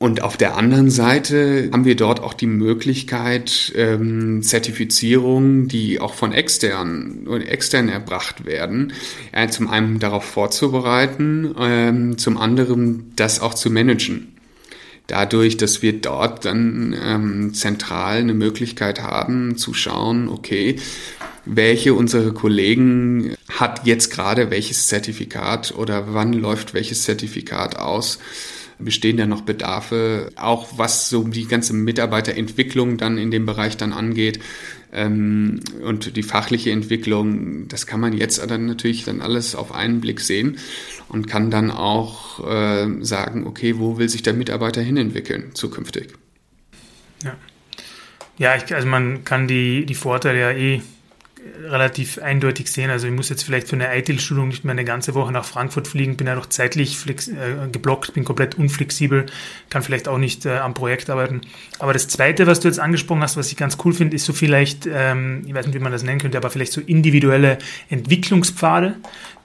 Und 0.00 0.22
auf 0.22 0.36
der 0.36 0.56
anderen 0.56 0.90
Seite 0.90 1.70
haben 1.72 1.84
wir 1.84 1.96
dort 1.96 2.20
auch 2.20 2.32
die 2.32 2.46
Möglichkeit, 2.46 3.72
ähm, 3.74 4.44
Zertifizierungen, 4.44 5.66
die 5.66 5.98
auch 5.98 6.14
von 6.14 6.32
externen 6.32 7.26
extern 7.42 7.88
erbracht 7.88 8.46
werden, 8.46 8.92
äh, 9.32 9.48
zum 9.48 9.66
einen 9.68 9.98
darauf 9.98 10.24
vorzubereiten, 10.24 11.52
ähm, 11.58 12.16
zum 12.16 12.38
anderen 12.38 13.12
das 13.16 13.40
auch 13.40 13.54
zu 13.54 13.70
managen. 13.70 14.37
Dadurch, 15.08 15.56
dass 15.56 15.80
wir 15.80 15.94
dort 15.94 16.44
dann 16.44 16.94
ähm, 17.02 17.54
zentral 17.54 18.18
eine 18.18 18.34
Möglichkeit 18.34 19.02
haben 19.02 19.56
zu 19.56 19.72
schauen, 19.72 20.28
okay, 20.28 20.76
welche 21.46 21.94
unserer 21.94 22.32
Kollegen 22.32 23.34
hat 23.48 23.86
jetzt 23.86 24.10
gerade 24.10 24.50
welches 24.50 24.86
Zertifikat 24.86 25.72
oder 25.74 26.12
wann 26.12 26.34
läuft 26.34 26.74
welches 26.74 27.04
Zertifikat 27.04 27.76
aus? 27.78 28.18
Bestehen 28.78 29.16
da 29.16 29.26
noch 29.26 29.40
Bedarfe, 29.40 30.30
auch 30.36 30.68
was 30.76 31.08
so 31.08 31.24
die 31.24 31.48
ganze 31.48 31.72
Mitarbeiterentwicklung 31.72 32.98
dann 32.98 33.16
in 33.16 33.30
dem 33.30 33.46
Bereich 33.46 33.78
dann 33.78 33.94
angeht 33.94 34.40
ähm, 34.92 35.60
und 35.82 36.16
die 36.16 36.22
fachliche 36.22 36.70
Entwicklung, 36.70 37.66
das 37.68 37.86
kann 37.86 38.00
man 38.00 38.12
jetzt 38.12 38.38
dann 38.46 38.66
natürlich 38.66 39.04
dann 39.04 39.22
alles 39.22 39.54
auf 39.54 39.72
einen 39.72 40.02
Blick 40.02 40.20
sehen 40.20 40.58
und 41.08 41.26
kann 41.26 41.50
dann 41.50 41.70
auch 41.70 42.46
äh, 42.46 42.86
sagen, 43.00 43.46
okay, 43.46 43.78
wo 43.78 43.98
will 43.98 44.08
sich 44.08 44.22
der 44.22 44.34
Mitarbeiter 44.34 44.82
hinentwickeln 44.82 45.54
zukünftig? 45.54 46.14
Ja, 47.24 47.34
ja 48.36 48.56
ich, 48.56 48.74
also 48.74 48.86
man 48.86 49.24
kann 49.24 49.48
die, 49.48 49.86
die 49.86 49.94
Vorteile 49.94 50.40
ja 50.40 50.50
eh 50.50 50.82
relativ 51.64 52.18
eindeutig 52.18 52.70
sehen. 52.70 52.90
Also 52.90 53.06
ich 53.06 53.12
muss 53.12 53.28
jetzt 53.28 53.42
vielleicht 53.42 53.68
für 53.68 53.76
eine 53.76 53.96
ITIL-Schulung 53.96 54.48
nicht 54.48 54.64
mehr 54.64 54.72
eine 54.72 54.84
ganze 54.84 55.14
Woche 55.14 55.32
nach 55.32 55.44
Frankfurt 55.44 55.88
fliegen, 55.88 56.16
bin 56.16 56.26
ja 56.26 56.34
noch 56.34 56.46
zeitlich 56.46 56.98
flex, 56.98 57.28
äh, 57.28 57.68
geblockt, 57.70 58.14
bin 58.14 58.24
komplett 58.24 58.56
unflexibel, 58.56 59.26
kann 59.70 59.82
vielleicht 59.82 60.08
auch 60.08 60.18
nicht 60.18 60.46
äh, 60.46 60.58
am 60.58 60.74
Projekt 60.74 61.10
arbeiten. 61.10 61.42
Aber 61.78 61.92
das 61.92 62.08
Zweite, 62.08 62.46
was 62.46 62.60
du 62.60 62.68
jetzt 62.68 62.80
angesprochen 62.80 63.22
hast, 63.22 63.36
was 63.36 63.50
ich 63.50 63.56
ganz 63.56 63.78
cool 63.84 63.92
finde, 63.92 64.16
ist 64.16 64.24
so 64.24 64.32
vielleicht, 64.32 64.88
ähm, 64.90 65.44
ich 65.46 65.54
weiß 65.54 65.66
nicht, 65.66 65.74
wie 65.74 65.82
man 65.82 65.92
das 65.92 66.02
nennen 66.02 66.20
könnte, 66.20 66.38
aber 66.38 66.50
vielleicht 66.50 66.72
so 66.72 66.80
individuelle 66.80 67.58
Entwicklungspfade, 67.88 68.96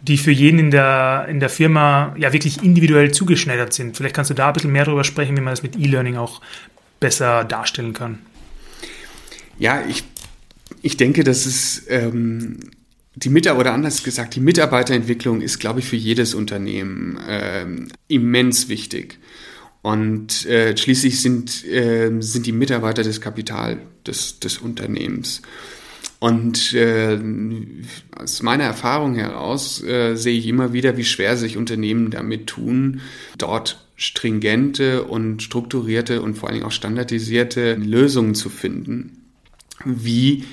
die 0.03 0.17
für 0.17 0.31
jeden 0.31 0.60
in 0.60 0.72
der, 0.72 1.25
in 1.29 1.39
der 1.39 1.50
Firma 1.50 2.15
ja 2.17 2.31
wirklich 2.33 2.62
individuell 2.62 3.12
zugeschneidert 3.12 3.74
sind. 3.74 3.98
Vielleicht 3.98 4.15
kannst 4.15 4.29
du 4.29 4.36
da 4.36 4.48
ein 4.48 4.53
bisschen 4.53 4.72
mehr 4.72 4.86
darüber 4.86 5.03
sprechen, 5.03 5.36
wie 5.36 5.41
man 5.41 5.53
das 5.53 5.63
mit 5.63 5.75
E-Learning 5.75 6.17
auch 6.17 6.41
besser 7.00 7.43
darstellen 7.43 7.93
kann. 7.93 8.19
Ja, 9.57 9.83
ich 9.88 10.03
ich 10.81 10.98
denke, 10.98 11.24
dass 11.24 11.45
es 11.45 11.83
ähm, 11.88 12.60
die 13.15 13.29
Mitarbeiter, 13.29 13.69
oder 13.69 13.74
anders 13.74 14.03
gesagt, 14.03 14.36
die 14.36 14.41
Mitarbeiterentwicklung 14.41 15.41
ist, 15.41 15.60
glaube 15.60 15.79
ich, 15.79 15.86
für 15.86 15.95
jedes 15.95 16.33
Unternehmen 16.33 17.19
ähm, 17.27 17.88
immens 18.07 18.69
wichtig. 18.69 19.19
Und 19.81 20.45
äh, 20.45 20.75
schließlich 20.75 21.22
sind, 21.22 21.65
äh, 21.65 22.12
sind 22.19 22.45
die 22.45 22.51
Mitarbeiter 22.51 23.03
das 23.03 23.22
Kapital 23.22 23.79
des, 24.05 24.39
des 24.39 24.57
Unternehmens. 24.57 25.41
Und 26.23 26.73
äh, 26.73 27.19
aus 28.15 28.43
meiner 28.43 28.63
Erfahrung 28.63 29.15
heraus 29.15 29.83
äh, 29.83 30.15
sehe 30.15 30.39
ich 30.39 30.47
immer 30.47 30.71
wieder, 30.71 30.95
wie 30.95 31.03
schwer 31.03 31.35
sich 31.35 31.57
Unternehmen 31.57 32.11
damit 32.11 32.47
tun, 32.47 33.01
dort 33.37 33.85
stringente 33.97 35.03
und 35.03 35.43
strukturierte 35.43 36.21
und 36.21 36.35
vor 36.35 36.47
allen 36.47 36.59
Dingen 36.59 36.65
auch 36.65 36.71
standardisierte 36.71 37.73
Lösungen 37.73 38.35
zu 38.35 38.47
finden, 38.49 39.17
wie 39.83 40.45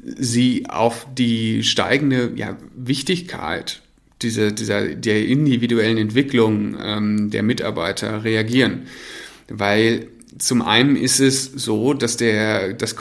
sie 0.00 0.66
auf 0.68 1.08
die 1.12 1.64
steigende 1.64 2.30
ja, 2.36 2.56
Wichtigkeit 2.76 3.82
dieser, 4.22 4.52
dieser, 4.52 4.94
der 4.94 5.26
individuellen 5.26 5.98
Entwicklung 5.98 6.76
ähm, 6.80 7.30
der 7.30 7.42
Mitarbeiter 7.42 8.22
reagieren. 8.22 8.82
Weil 9.48 10.06
zum 10.38 10.62
einen 10.62 10.96
ist 10.96 11.20
es 11.20 11.44
so, 11.44 11.94
dass 11.94 12.16
der, 12.16 12.72
das, 12.74 12.96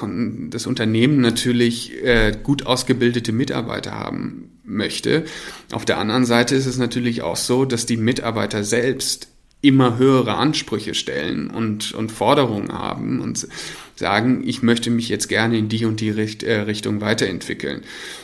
das 0.49 0.67
Unternehmen 0.67 1.21
natürlich 1.21 1.93
äh, 2.03 2.37
gut 2.41 2.65
ausgebildete 2.65 3.31
Mitarbeiter 3.31 3.91
haben 3.91 4.59
möchte. 4.63 5.25
Auf 5.71 5.85
der 5.85 5.97
anderen 5.97 6.25
Seite 6.25 6.55
ist 6.55 6.65
es 6.65 6.77
natürlich 6.77 7.21
auch 7.21 7.35
so, 7.35 7.65
dass 7.65 7.85
die 7.85 7.97
Mitarbeiter 7.97 8.63
selbst 8.63 9.29
immer 9.61 9.97
höhere 9.97 10.35
Ansprüche 10.35 10.93
stellen 10.93 11.49
und, 11.49 11.93
und 11.93 12.11
Forderungen 12.11 12.71
haben 12.71 13.19
und 13.19 13.47
sagen, 13.95 14.43
ich 14.45 14.61
möchte 14.61 14.91
mich 14.91 15.09
jetzt 15.09 15.27
gerne 15.27 15.57
in 15.57 15.69
die 15.69 15.85
und 15.85 16.01
die 16.01 16.11
Richt, 16.11 16.43
äh, 16.43 16.61
Richtung 16.61 17.01
weiterentwickeln. 17.01 17.81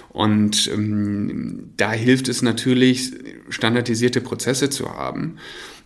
Und 0.10 0.70
ähm, 0.72 1.72
da 1.78 1.92
hilft 1.92 2.28
es 2.28 2.42
natürlich, 2.42 3.14
standardisierte 3.50 4.22
Prozesse 4.22 4.70
zu 4.70 4.94
haben. 4.94 5.38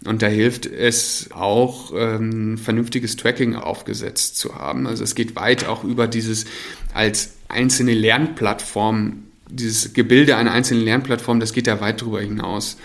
Und 0.06 0.22
da 0.22 0.28
hilft 0.28 0.66
es 0.66 1.30
auch, 1.32 1.92
ähm, 1.96 2.58
vernünftiges 2.58 3.16
Tracking 3.16 3.56
aufgesetzt 3.56 4.38
zu 4.38 4.56
haben. 4.56 4.88
Also 4.88 5.04
es 5.04 5.16
geht 5.16 5.36
weit 5.36 5.66
auch 5.66 5.84
über 5.84 6.08
dieses 6.08 6.46
als 6.94 7.34
einzelne 7.48 7.94
Lernplattform, 7.94 9.24
dieses 9.50 9.94
Gebilde 9.94 10.36
einer 10.36 10.52
einzelnen 10.52 10.84
Lernplattform, 10.84 11.40
das 11.40 11.54
geht 11.54 11.68
da 11.68 11.82
weit 11.82 12.02
darüber 12.02 12.22
hinaus. 12.22 12.78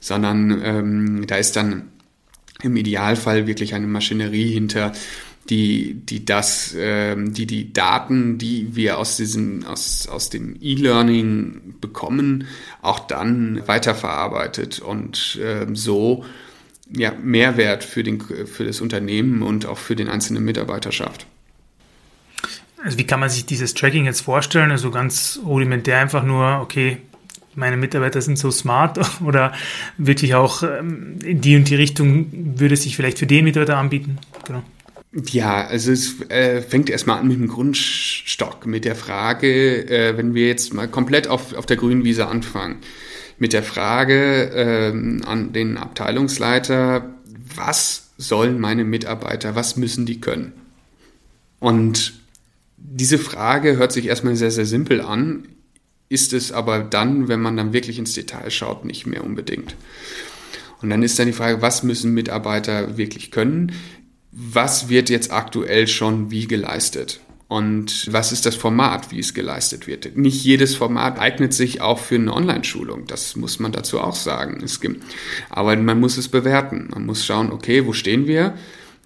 Sondern 0.00 0.60
ähm, 0.62 1.26
da 1.26 1.36
ist 1.36 1.56
dann 1.56 1.90
im 2.62 2.76
Idealfall 2.76 3.46
wirklich 3.46 3.74
eine 3.74 3.86
Maschinerie 3.86 4.52
hinter, 4.52 4.92
die, 5.50 5.94
die 5.94 6.24
das, 6.24 6.74
ähm, 6.78 7.32
die 7.32 7.46
die 7.46 7.72
Daten, 7.72 8.38
die 8.38 8.76
wir 8.76 8.98
aus 8.98 9.16
diesem, 9.16 9.64
aus, 9.64 10.06
aus 10.06 10.30
dem 10.30 10.56
E-Learning 10.60 11.74
bekommen, 11.80 12.46
auch 12.82 13.00
dann 13.00 13.66
weiterverarbeitet 13.66 14.80
und 14.80 15.38
ähm, 15.42 15.74
so 15.74 16.24
ja, 16.90 17.12
Mehrwert 17.22 17.84
für, 17.84 18.02
den, 18.02 18.20
für 18.20 18.64
das 18.64 18.80
Unternehmen 18.80 19.42
und 19.42 19.66
auch 19.66 19.78
für 19.78 19.96
den 19.96 20.08
einzelnen 20.08 20.44
Mitarbeiter 20.44 20.92
schafft. 20.92 21.26
Also 22.82 22.98
wie 22.98 23.04
kann 23.04 23.20
man 23.20 23.28
sich 23.28 23.44
dieses 23.44 23.74
Tracking 23.74 24.04
jetzt 24.04 24.20
vorstellen? 24.20 24.70
Also 24.70 24.90
ganz 24.90 25.40
rudimentär 25.44 25.98
einfach 25.98 26.22
nur, 26.22 26.60
okay, 26.62 26.98
meine 27.54 27.76
Mitarbeiter 27.76 28.22
sind 28.22 28.38
so 28.38 28.50
smart 28.50 28.98
oder 29.24 29.52
wirklich 29.96 30.34
auch 30.34 30.62
ähm, 30.62 31.18
in 31.24 31.40
die 31.40 31.56
und 31.56 31.68
die 31.68 31.74
Richtung 31.74 32.26
würde 32.58 32.74
es 32.74 32.84
sich 32.84 32.96
vielleicht 32.96 33.18
für 33.18 33.26
den 33.26 33.44
Mitarbeiter 33.44 33.76
anbieten? 33.76 34.18
Genau. 34.46 34.62
Ja, 35.30 35.66
also 35.66 35.90
es 35.90 36.20
äh, 36.28 36.60
fängt 36.60 36.90
erstmal 36.90 37.18
an 37.18 37.28
mit 37.28 37.38
dem 37.38 37.48
Grundstock, 37.48 38.66
mit 38.66 38.84
der 38.84 38.94
Frage, 38.94 39.88
äh, 39.88 40.16
wenn 40.16 40.34
wir 40.34 40.46
jetzt 40.46 40.74
mal 40.74 40.86
komplett 40.86 41.28
auf, 41.28 41.54
auf 41.54 41.64
der 41.64 41.78
grünen 41.78 42.04
Wiese 42.04 42.26
anfangen, 42.26 42.76
mit 43.38 43.52
der 43.52 43.62
Frage 43.62 44.50
äh, 44.50 45.24
an 45.24 45.52
den 45.52 45.76
Abteilungsleiter, 45.76 47.14
was 47.54 48.10
sollen 48.18 48.60
meine 48.60 48.84
Mitarbeiter, 48.84 49.54
was 49.54 49.76
müssen 49.76 50.06
die 50.06 50.20
können? 50.20 50.52
Und 51.60 52.14
diese 52.76 53.18
Frage 53.18 53.76
hört 53.76 53.92
sich 53.92 54.06
erstmal 54.06 54.36
sehr, 54.36 54.50
sehr 54.50 54.66
simpel 54.66 55.00
an 55.00 55.44
ist 56.08 56.32
es 56.32 56.52
aber 56.52 56.80
dann, 56.80 57.28
wenn 57.28 57.40
man 57.40 57.56
dann 57.56 57.72
wirklich 57.72 57.98
ins 57.98 58.14
Detail 58.14 58.50
schaut, 58.50 58.84
nicht 58.84 59.06
mehr 59.06 59.24
unbedingt. 59.24 59.76
Und 60.80 60.90
dann 60.90 61.02
ist 61.02 61.18
dann 61.18 61.26
die 61.26 61.32
Frage, 61.32 61.60
was 61.60 61.82
müssen 61.82 62.14
Mitarbeiter 62.14 62.96
wirklich 62.96 63.30
können? 63.30 63.72
Was 64.30 64.88
wird 64.88 65.10
jetzt 65.10 65.32
aktuell 65.32 65.86
schon 65.86 66.30
wie 66.30 66.46
geleistet? 66.46 67.20
Und 67.48 68.12
was 68.12 68.30
ist 68.30 68.44
das 68.44 68.56
Format, 68.56 69.10
wie 69.10 69.20
es 69.20 69.32
geleistet 69.32 69.86
wird? 69.86 70.16
Nicht 70.18 70.44
jedes 70.44 70.74
Format 70.74 71.18
eignet 71.18 71.54
sich 71.54 71.80
auch 71.80 71.98
für 71.98 72.16
eine 72.16 72.34
Online-Schulung. 72.34 73.06
Das 73.06 73.36
muss 73.36 73.58
man 73.58 73.72
dazu 73.72 74.00
auch 74.00 74.14
sagen. 74.14 74.60
Es 74.62 74.80
gibt, 74.80 75.02
aber 75.48 75.74
man 75.76 75.98
muss 75.98 76.18
es 76.18 76.28
bewerten. 76.28 76.88
Man 76.92 77.06
muss 77.06 77.24
schauen, 77.24 77.50
okay, 77.50 77.86
wo 77.86 77.94
stehen 77.94 78.26
wir 78.26 78.54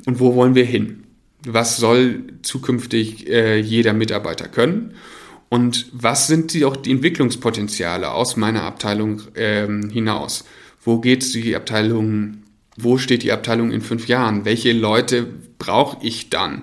und 0.06 0.18
wo 0.18 0.34
wollen 0.34 0.56
wir 0.56 0.64
hin? 0.64 1.04
Was 1.46 1.76
soll 1.76 2.24
zukünftig 2.42 3.28
äh, 3.28 3.58
jeder 3.58 3.92
Mitarbeiter 3.92 4.48
können? 4.48 4.94
Und 5.48 5.86
was 5.92 6.26
sind 6.26 6.52
die 6.52 6.64
auch 6.64 6.76
die 6.76 6.90
Entwicklungspotenziale 6.90 8.10
aus 8.10 8.36
meiner 8.36 8.62
Abteilung 8.62 9.22
ähm, 9.36 9.88
hinaus? 9.90 10.44
Wo 10.82 10.98
geht 10.98 11.34
die 11.34 11.54
Abteilung, 11.54 12.38
wo 12.76 12.98
steht 12.98 13.22
die 13.22 13.32
Abteilung 13.32 13.70
in 13.70 13.82
fünf 13.82 14.08
Jahren? 14.08 14.44
Welche 14.44 14.72
Leute 14.72 15.28
brauche 15.58 16.04
ich 16.04 16.30
dann? 16.30 16.62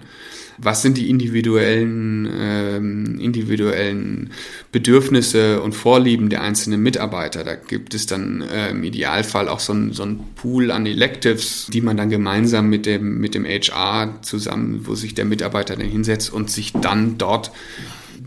Was 0.62 0.82
sind 0.82 0.98
die 0.98 1.10
individuellen, 1.10 2.30
ähm, 2.32 3.20
individuellen 3.20 4.32
Bedürfnisse 4.72 5.62
und 5.62 5.74
Vorlieben 5.74 6.30
der 6.30 6.42
einzelnen 6.42 6.82
Mitarbeiter? 6.82 7.44
Da 7.44 7.56
gibt 7.56 7.94
es 7.94 8.06
dann 8.06 8.42
äh, 8.42 8.72
im 8.72 8.84
Idealfall 8.84 9.48
auch 9.48 9.60
so 9.60 9.74
ein, 9.74 9.94
so 9.94 10.04
ein 10.04 10.20
Pool 10.36 10.72
an 10.72 10.86
Electives, 10.86 11.68
die 11.72 11.82
man 11.82 11.98
dann 11.98 12.10
gemeinsam 12.10 12.70
mit 12.70 12.86
dem, 12.86 13.20
mit 13.20 13.36
dem 13.36 13.46
HR 13.46 14.22
zusammen, 14.22 14.82
wo 14.84 14.96
sich 14.96 15.16
der 15.16 15.26
Mitarbeiter 15.26 15.76
dann 15.76 15.88
hinsetzt 15.88 16.34
und 16.34 16.52
sich 16.52 16.74
dann 16.74 17.18
dort 17.18 17.52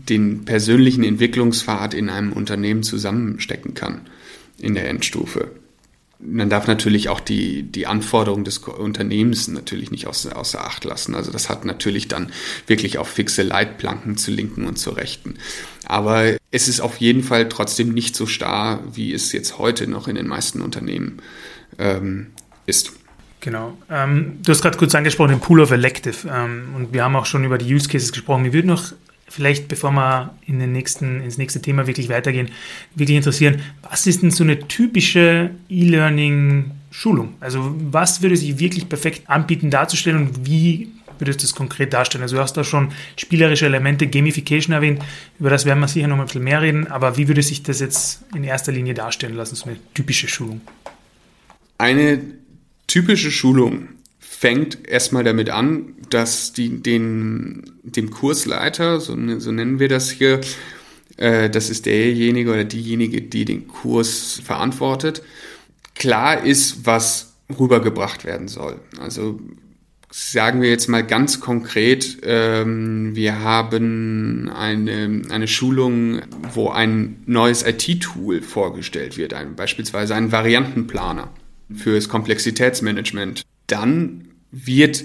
den 0.09 0.45
persönlichen 0.45 1.03
Entwicklungspfad 1.03 1.93
in 1.93 2.09
einem 2.09 2.33
Unternehmen 2.33 2.83
zusammenstecken 2.83 3.73
kann 3.73 4.01
in 4.57 4.73
der 4.73 4.89
Endstufe. 4.89 5.51
Man 6.25 6.49
darf 6.49 6.67
natürlich 6.67 7.09
auch 7.09 7.19
die, 7.19 7.63
die 7.63 7.85
Anforderungen 7.85 8.45
des 8.45 8.59
Unternehmens 8.59 9.47
natürlich 9.47 9.91
nicht 9.91 10.07
außer, 10.07 10.37
außer 10.37 10.63
Acht 10.63 10.85
lassen. 10.85 11.15
Also 11.15 11.31
das 11.31 11.49
hat 11.49 11.65
natürlich 11.65 12.07
dann 12.07 12.31
wirklich 12.65 12.97
auch 12.97 13.07
fixe 13.07 13.43
Leitplanken 13.43 14.15
zu 14.17 14.31
linken 14.31 14.65
und 14.65 14.77
zu 14.77 14.91
rechten. 14.91 15.35
Aber 15.85 16.37
es 16.51 16.67
ist 16.67 16.79
auf 16.79 16.97
jeden 16.97 17.23
Fall 17.23 17.49
trotzdem 17.49 17.93
nicht 17.93 18.15
so 18.15 18.25
starr, 18.25 18.83
wie 18.93 19.13
es 19.13 19.31
jetzt 19.33 19.57
heute 19.57 19.87
noch 19.87 20.07
in 20.07 20.15
den 20.15 20.27
meisten 20.27 20.61
Unternehmen 20.61 21.21
ähm, 21.77 22.27
ist. 22.65 22.93
Genau. 23.41 23.77
Ähm, 23.89 24.39
du 24.41 24.51
hast 24.51 24.61
gerade 24.61 24.77
kurz 24.77 24.95
angesprochen, 24.95 25.31
den 25.31 25.41
Pool 25.41 25.59
of 25.59 25.71
Elective. 25.71 26.29
Ähm, 26.33 26.69
und 26.75 26.93
wir 26.93 27.03
haben 27.03 27.15
auch 27.17 27.25
schon 27.25 27.43
über 27.43 27.57
die 27.57 27.73
Use 27.73 27.89
Cases 27.89 28.13
gesprochen. 28.13 28.43
Mir 28.43 28.53
würde 28.53 28.69
noch 28.69 28.93
vielleicht, 29.33 29.67
bevor 29.67 29.91
wir 29.91 30.35
in 30.45 30.59
den 30.59 30.71
nächsten, 30.71 31.19
ins 31.21 31.39
nächste 31.39 31.59
Thema 31.59 31.87
wirklich 31.87 32.07
weitergehen, 32.07 32.49
wirklich 32.93 33.17
interessieren, 33.17 33.61
was 33.81 34.05
ist 34.05 34.21
denn 34.21 34.29
so 34.29 34.43
eine 34.43 34.59
typische 34.67 35.49
E-Learning-Schulung? 35.69 37.33
Also 37.39 37.75
was 37.79 38.21
würde 38.21 38.37
sich 38.37 38.59
wirklich 38.59 38.87
perfekt 38.87 39.27
anbieten 39.27 39.71
darzustellen 39.71 40.27
und 40.27 40.45
wie 40.45 40.91
würdest 41.17 41.41
du 41.41 41.45
das 41.45 41.55
konkret 41.55 41.93
darstellen? 41.93 42.21
Also 42.21 42.35
du 42.35 42.43
hast 42.43 42.53
da 42.53 42.63
schon 42.63 42.91
spielerische 43.15 43.65
Elemente, 43.65 44.05
Gamification 44.05 44.73
erwähnt, 44.73 45.01
über 45.39 45.49
das 45.49 45.65
werden 45.65 45.79
wir 45.79 45.87
sicher 45.87 46.07
noch 46.07 46.19
ein 46.19 46.25
bisschen 46.25 46.43
mehr 46.43 46.61
reden, 46.61 46.85
aber 46.85 47.17
wie 47.17 47.27
würde 47.27 47.41
sich 47.41 47.63
das 47.63 47.79
jetzt 47.79 48.21
in 48.35 48.43
erster 48.43 48.71
Linie 48.71 48.93
darstellen 48.93 49.35
lassen, 49.35 49.55
so 49.55 49.65
eine 49.65 49.79
typische 49.95 50.27
Schulung? 50.27 50.61
Eine 51.79 52.21
typische 52.85 53.31
Schulung 53.31 53.87
fängt 54.43 54.89
erstmal 54.89 55.23
damit 55.23 55.49
an, 55.49 55.95
dass 56.09 56.51
die, 56.51 56.83
den, 56.83 57.63
dem 57.81 58.09
Kursleiter, 58.11 58.99
so, 58.99 59.15
so 59.39 59.53
nennen 59.53 59.79
wir 59.79 59.87
das 59.87 60.11
hier, 60.11 60.41
äh, 61.15 61.49
das 61.49 61.69
ist 61.69 61.85
derjenige 61.85 62.51
oder 62.51 62.65
diejenige, 62.65 63.21
die 63.21 63.45
den 63.45 63.69
Kurs 63.69 64.41
verantwortet, 64.43 65.23
klar 65.95 66.43
ist, 66.43 66.85
was 66.85 67.35
rübergebracht 67.57 68.25
werden 68.25 68.49
soll. 68.49 68.81
Also 68.99 69.39
sagen 70.11 70.61
wir 70.61 70.69
jetzt 70.69 70.89
mal 70.89 71.07
ganz 71.07 71.39
konkret, 71.39 72.17
ähm, 72.23 73.15
wir 73.15 73.39
haben 73.39 74.49
eine, 74.49 75.21
eine 75.29 75.47
Schulung, 75.47 76.19
wo 76.53 76.67
ein 76.67 77.23
neues 77.27 77.65
IT-Tool 77.65 78.41
vorgestellt 78.41 79.15
wird, 79.17 79.33
ein, 79.33 79.55
beispielsweise 79.55 80.15
ein 80.15 80.33
Variantenplaner 80.33 81.31
fürs 81.73 82.09
Komplexitätsmanagement. 82.09 83.43
Dann 83.67 84.32
wird 84.53 85.03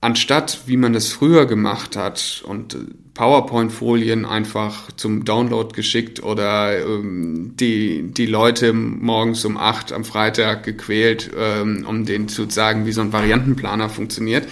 anstatt, 0.00 0.62
wie 0.66 0.76
man 0.76 0.92
das 0.92 1.08
früher 1.08 1.46
gemacht 1.46 1.96
hat 1.96 2.42
und 2.44 2.76
PowerPoint-Folien 3.14 4.24
einfach 4.24 4.90
zum 4.92 5.24
Download 5.24 5.72
geschickt 5.74 6.22
oder 6.22 6.84
ähm, 6.84 7.52
die, 7.54 8.10
die 8.10 8.26
Leute 8.26 8.72
morgens 8.72 9.44
um 9.44 9.56
acht 9.56 9.92
am 9.92 10.04
Freitag 10.04 10.64
gequält, 10.64 11.30
ähm, 11.38 11.86
um 11.88 12.04
denen 12.04 12.28
zu 12.28 12.50
sagen, 12.50 12.84
wie 12.84 12.92
so 12.92 13.00
ein 13.00 13.12
Variantenplaner 13.12 13.88
funktioniert, 13.88 14.48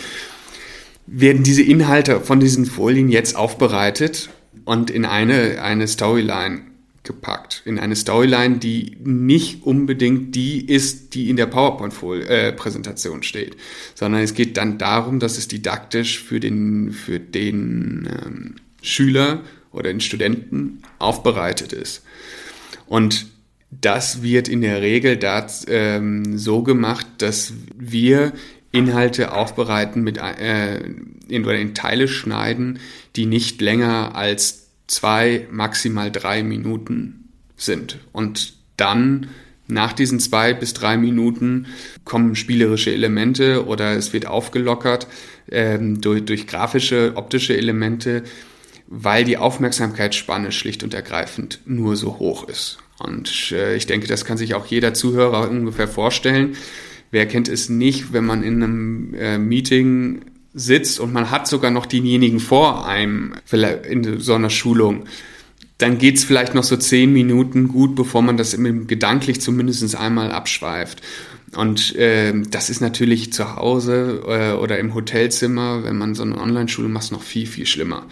werden 1.07 1.43
diese 1.43 1.63
Inhalte 1.63 2.21
von 2.21 2.39
diesen 2.39 2.65
Folien 2.65 3.09
jetzt 3.09 3.35
aufbereitet 3.35 4.31
und 4.65 4.91
in 4.91 5.05
eine, 5.05 5.61
eine 5.63 5.89
Storyline 5.89 6.70
gepackt 7.11 7.63
in 7.65 7.79
eine 7.79 7.97
Storyline, 7.97 8.59
die 8.59 8.97
nicht 9.03 9.65
unbedingt 9.65 10.35
die 10.35 10.65
ist, 10.65 11.15
die 11.15 11.29
in 11.29 11.37
der 11.37 11.47
PowerPoint-Präsentation 11.47 13.23
steht, 13.23 13.57
sondern 13.95 14.23
es 14.23 14.35
geht 14.35 14.57
dann 14.57 14.79
darum, 14.79 15.19
dass 15.19 15.37
es 15.37 15.49
didaktisch 15.49 16.23
für 16.23 16.39
den, 16.39 16.93
für 16.93 17.19
den 17.19 18.09
ähm, 18.09 18.55
Schüler 18.83 19.43
oder 19.73 19.91
den 19.91 20.01
Studenten 20.01 20.83
aufbereitet 20.99 21.73
ist. 21.73 22.03
Und 22.87 23.27
das 23.71 24.23
wird 24.23 24.49
in 24.49 24.61
der 24.63 24.83
Regel 24.83 25.17
das, 25.17 25.67
ähm, 25.69 26.39
so 26.39 26.63
gemacht, 26.63 27.07
dass 27.19 27.53
wir 27.77 28.33
Inhalte 28.73 29.33
aufbereiten 29.33 30.03
mit 30.03 30.19
äh, 30.19 30.79
in, 30.79 31.45
in 31.45 31.75
Teile 31.75 32.07
schneiden, 32.07 32.79
die 33.17 33.27
nicht 33.27 33.61
länger 33.61 34.15
als 34.15 34.60
zwei, 34.91 35.47
maximal 35.51 36.11
drei 36.11 36.43
Minuten 36.43 37.29
sind. 37.57 37.99
Und 38.13 38.55
dann 38.77 39.29
nach 39.69 39.93
diesen 39.93 40.19
zwei 40.19 40.53
bis 40.53 40.75
drei 40.75 40.97
Minuten 40.97 41.67
kommen 42.05 42.35
spielerische 42.35 42.93
Elemente 42.93 43.67
oder 43.67 43.93
es 43.93 44.13
wird 44.13 44.27
aufgelockert 44.27 45.07
ähm, 45.51 46.01
durch, 46.01 46.25
durch 46.25 46.47
grafische, 46.49 47.13
optische 47.15 47.57
Elemente, 47.57 48.25
weil 48.89 49.25
die 49.25 49.37
Aufmerksamkeitsspanne 49.37 50.51
schlicht 50.51 50.83
und 50.83 50.93
ergreifend 50.93 51.61
nur 51.67 51.95
so 51.95 52.19
hoch 52.19 52.49
ist. 52.49 52.79
Und 52.99 53.53
äh, 53.53 53.77
ich 53.77 53.87
denke, 53.87 54.09
das 54.09 54.25
kann 54.25 54.39
sich 54.39 54.55
auch 54.55 54.67
jeder 54.67 54.93
Zuhörer 54.93 55.49
ungefähr 55.49 55.89
vorstellen. 55.89 56.57
Wer 57.13 57.27
kennt 57.27 57.49
es 57.49 57.69
nicht, 57.69 58.13
wenn 58.13 58.25
man 58.25 58.43
in 58.43 58.63
einem 58.63 59.15
äh, 59.15 59.39
Meeting 59.39 60.23
sitzt 60.53 61.01
und 61.01 61.13
man 61.13 61.31
hat 61.31 61.47
sogar 61.47 61.71
noch 61.71 61.87
denjenigen 61.87 62.41
vor 62.41 62.87
einem 62.87 63.35
in 63.53 64.21
so 64.21 64.35
einer 64.35 64.51
Schulung, 64.51 65.05
dann 65.79 65.99
geht's 65.99 66.25
vielleicht 66.25 66.55
noch 66.55 66.65
so 66.65 66.77
zehn 66.77 67.13
Minuten 67.13 67.69
gut, 67.69 67.95
bevor 67.95 68.23
man 68.23 68.37
das 68.37 68.57
gedanklich 68.57 69.41
zumindest 69.41 69.95
einmal 69.97 70.33
abschweift. 70.33 71.03
Und 71.57 71.97
äh, 71.97 72.33
das 72.51 72.71
ist 72.71 72.81
natürlich 72.81 73.33
zu 73.33 73.57
Hause 73.57 74.23
äh, 74.27 74.53
oder 74.53 74.79
im 74.79 74.95
Hotelzimmer, 74.95 75.83
wenn 75.83 75.97
man 75.97 76.15
so 76.15 76.23
eine 76.23 76.39
Online-Schule 76.39 76.89
macht, 76.89 77.11
noch 77.11 77.23
viel, 77.23 77.47
viel 77.47 77.67
schlimmer. 77.67 78.07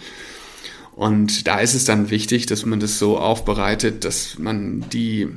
Und 0.95 1.47
da 1.47 1.59
ist 1.59 1.75
es 1.75 1.85
dann 1.85 2.09
wichtig, 2.09 2.47
dass 2.47 2.65
man 2.65 2.81
das 2.81 2.99
so 2.99 3.17
aufbereitet, 3.17 4.03
dass 4.03 4.37
man 4.37 4.83
die, 4.89 5.27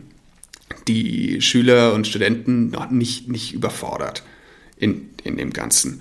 die 0.89 1.41
Schüler 1.41 1.95
und 1.95 2.09
Studenten 2.09 2.71
noch 2.71 2.91
nicht, 2.91 3.29
nicht 3.29 3.53
überfordert 3.53 4.25
in, 4.77 5.11
in 5.23 5.37
dem 5.37 5.53
Ganzen. 5.53 6.01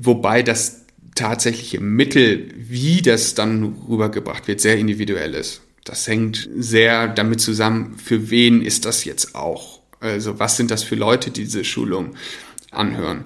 Wobei 0.00 0.42
das 0.42 0.84
tatsächliche 1.14 1.80
Mittel, 1.80 2.50
wie 2.56 3.02
das 3.02 3.34
dann 3.34 3.74
rübergebracht 3.88 4.46
wird, 4.48 4.60
sehr 4.60 4.78
individuell 4.78 5.34
ist. 5.34 5.62
Das 5.84 6.06
hängt 6.06 6.48
sehr 6.56 7.08
damit 7.08 7.40
zusammen, 7.40 7.96
für 7.96 8.30
wen 8.30 8.62
ist 8.62 8.84
das 8.84 9.04
jetzt 9.04 9.34
auch? 9.34 9.80
Also 10.00 10.38
was 10.38 10.56
sind 10.56 10.70
das 10.70 10.82
für 10.82 10.94
Leute, 10.94 11.30
die 11.30 11.44
diese 11.44 11.64
Schulung 11.64 12.14
anhören? 12.70 13.24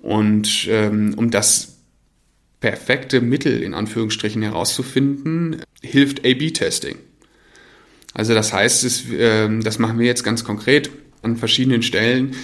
Und 0.00 0.66
ähm, 0.70 1.14
um 1.16 1.30
das 1.30 1.76
perfekte 2.60 3.20
Mittel 3.20 3.62
in 3.62 3.74
Anführungsstrichen 3.74 4.42
herauszufinden, 4.42 5.62
hilft 5.82 6.20
A-B-Testing. 6.20 6.96
Also 8.14 8.32
das 8.32 8.52
heißt, 8.52 8.84
es, 8.84 9.10
äh, 9.10 9.48
das 9.60 9.78
machen 9.78 9.98
wir 9.98 10.06
jetzt 10.06 10.24
ganz 10.24 10.42
konkret 10.42 10.90
an 11.22 11.36
verschiedenen 11.36 11.82
Stellen, 11.82 12.34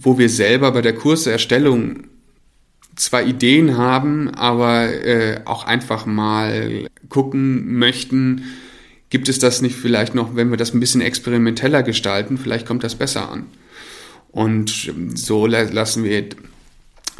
wo 0.00 0.18
wir 0.18 0.28
selber 0.28 0.70
bei 0.72 0.82
der 0.82 0.94
Kurserstellung 0.94 2.04
zwar 2.96 3.22
Ideen 3.22 3.76
haben, 3.76 4.30
aber 4.30 5.04
äh, 5.04 5.40
auch 5.44 5.64
einfach 5.64 6.06
mal 6.06 6.88
gucken 7.08 7.78
möchten, 7.78 8.44
gibt 9.10 9.28
es 9.28 9.38
das 9.38 9.62
nicht 9.62 9.76
vielleicht 9.76 10.14
noch, 10.14 10.34
wenn 10.34 10.50
wir 10.50 10.56
das 10.56 10.74
ein 10.74 10.80
bisschen 10.80 11.00
experimenteller 11.00 11.82
gestalten, 11.82 12.38
vielleicht 12.38 12.66
kommt 12.66 12.82
das 12.82 12.94
besser 12.94 13.30
an. 13.30 13.46
Und 14.32 14.88
ähm, 14.88 15.16
so 15.16 15.46
lassen 15.46 16.04
wir, 16.04 16.24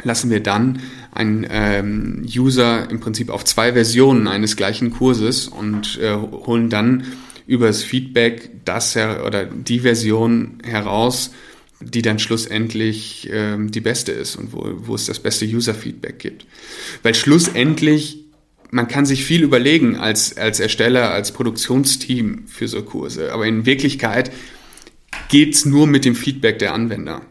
lassen 0.03 0.29
wir 0.29 0.41
dann 0.41 0.81
einen 1.11 1.47
ähm, 1.49 2.25
User 2.27 2.89
im 2.89 2.99
Prinzip 2.99 3.29
auf 3.29 3.45
zwei 3.45 3.73
Versionen 3.73 4.27
eines 4.27 4.55
gleichen 4.55 4.91
Kurses 4.91 5.47
und 5.47 5.99
äh, 6.01 6.13
holen 6.15 6.69
dann 6.69 7.05
über 7.47 7.67
das 7.67 7.81
Feedback 7.81 8.51
das 8.65 8.95
oder 8.97 9.45
die 9.45 9.79
Version 9.79 10.59
heraus, 10.63 11.31
die 11.79 12.01
dann 12.01 12.19
schlussendlich 12.19 13.29
ähm, 13.31 13.71
die 13.71 13.81
beste 13.81 14.11
ist 14.11 14.35
und 14.35 14.53
wo, 14.53 14.65
wo 14.87 14.95
es 14.95 15.05
das 15.05 15.19
beste 15.19 15.45
User-Feedback 15.45 16.19
gibt. 16.19 16.45
Weil 17.03 17.13
schlussendlich, 17.13 18.25
man 18.71 18.87
kann 18.87 19.05
sich 19.05 19.23
viel 19.23 19.43
überlegen 19.43 19.95
als, 19.95 20.37
als 20.37 20.59
Ersteller, 20.59 21.11
als 21.11 21.31
Produktionsteam 21.31 22.47
für 22.47 22.67
so 22.67 22.81
Kurse, 22.81 23.31
aber 23.31 23.45
in 23.45 23.65
Wirklichkeit 23.65 24.31
geht's 25.29 25.65
nur 25.65 25.87
mit 25.87 26.05
dem 26.05 26.15
Feedback 26.15 26.59
der 26.59 26.73
Anwender. 26.73 27.21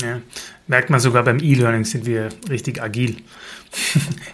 Ja, 0.00 0.20
merkt 0.66 0.90
man 0.90 1.00
sogar 1.00 1.22
beim 1.24 1.38
E-Learning 1.40 1.84
sind 1.84 2.06
wir 2.06 2.28
richtig 2.48 2.82
agil. 2.82 3.16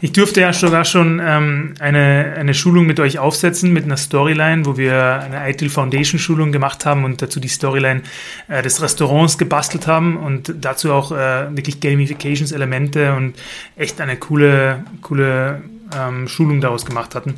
Ich 0.03 0.13
durfte 0.13 0.41
ja 0.41 0.53
sogar 0.55 0.87
schon 0.87 1.21
ähm, 1.23 1.75
eine, 1.79 2.35
eine 2.39 2.55
Schulung 2.55 2.87
mit 2.87 2.99
euch 3.01 3.19
aufsetzen, 3.19 3.71
mit 3.71 3.85
einer 3.85 3.99
Storyline, 3.99 4.65
wo 4.65 4.79
wir 4.79 5.21
eine 5.21 5.51
ITIL 5.51 5.69
Foundation 5.69 6.19
Schulung 6.19 6.53
gemacht 6.53 6.87
haben 6.87 7.05
und 7.05 7.21
dazu 7.21 7.39
die 7.39 7.49
Storyline 7.49 8.01
äh, 8.49 8.63
des 8.63 8.81
Restaurants 8.81 9.37
gebastelt 9.37 9.87
haben 9.87 10.17
und 10.17 10.55
dazu 10.61 10.93
auch 10.93 11.13
äh, 11.13 11.55
wirklich 11.55 11.81
Gamifications 11.81 12.53
Elemente 12.53 13.15
und 13.15 13.35
echt 13.77 14.01
eine 14.01 14.17
coole, 14.17 14.85
coole 15.03 15.63
ähm, 15.95 16.29
Schulung 16.29 16.63
daraus 16.63 16.87
gemacht 16.87 17.15
hatten. 17.15 17.35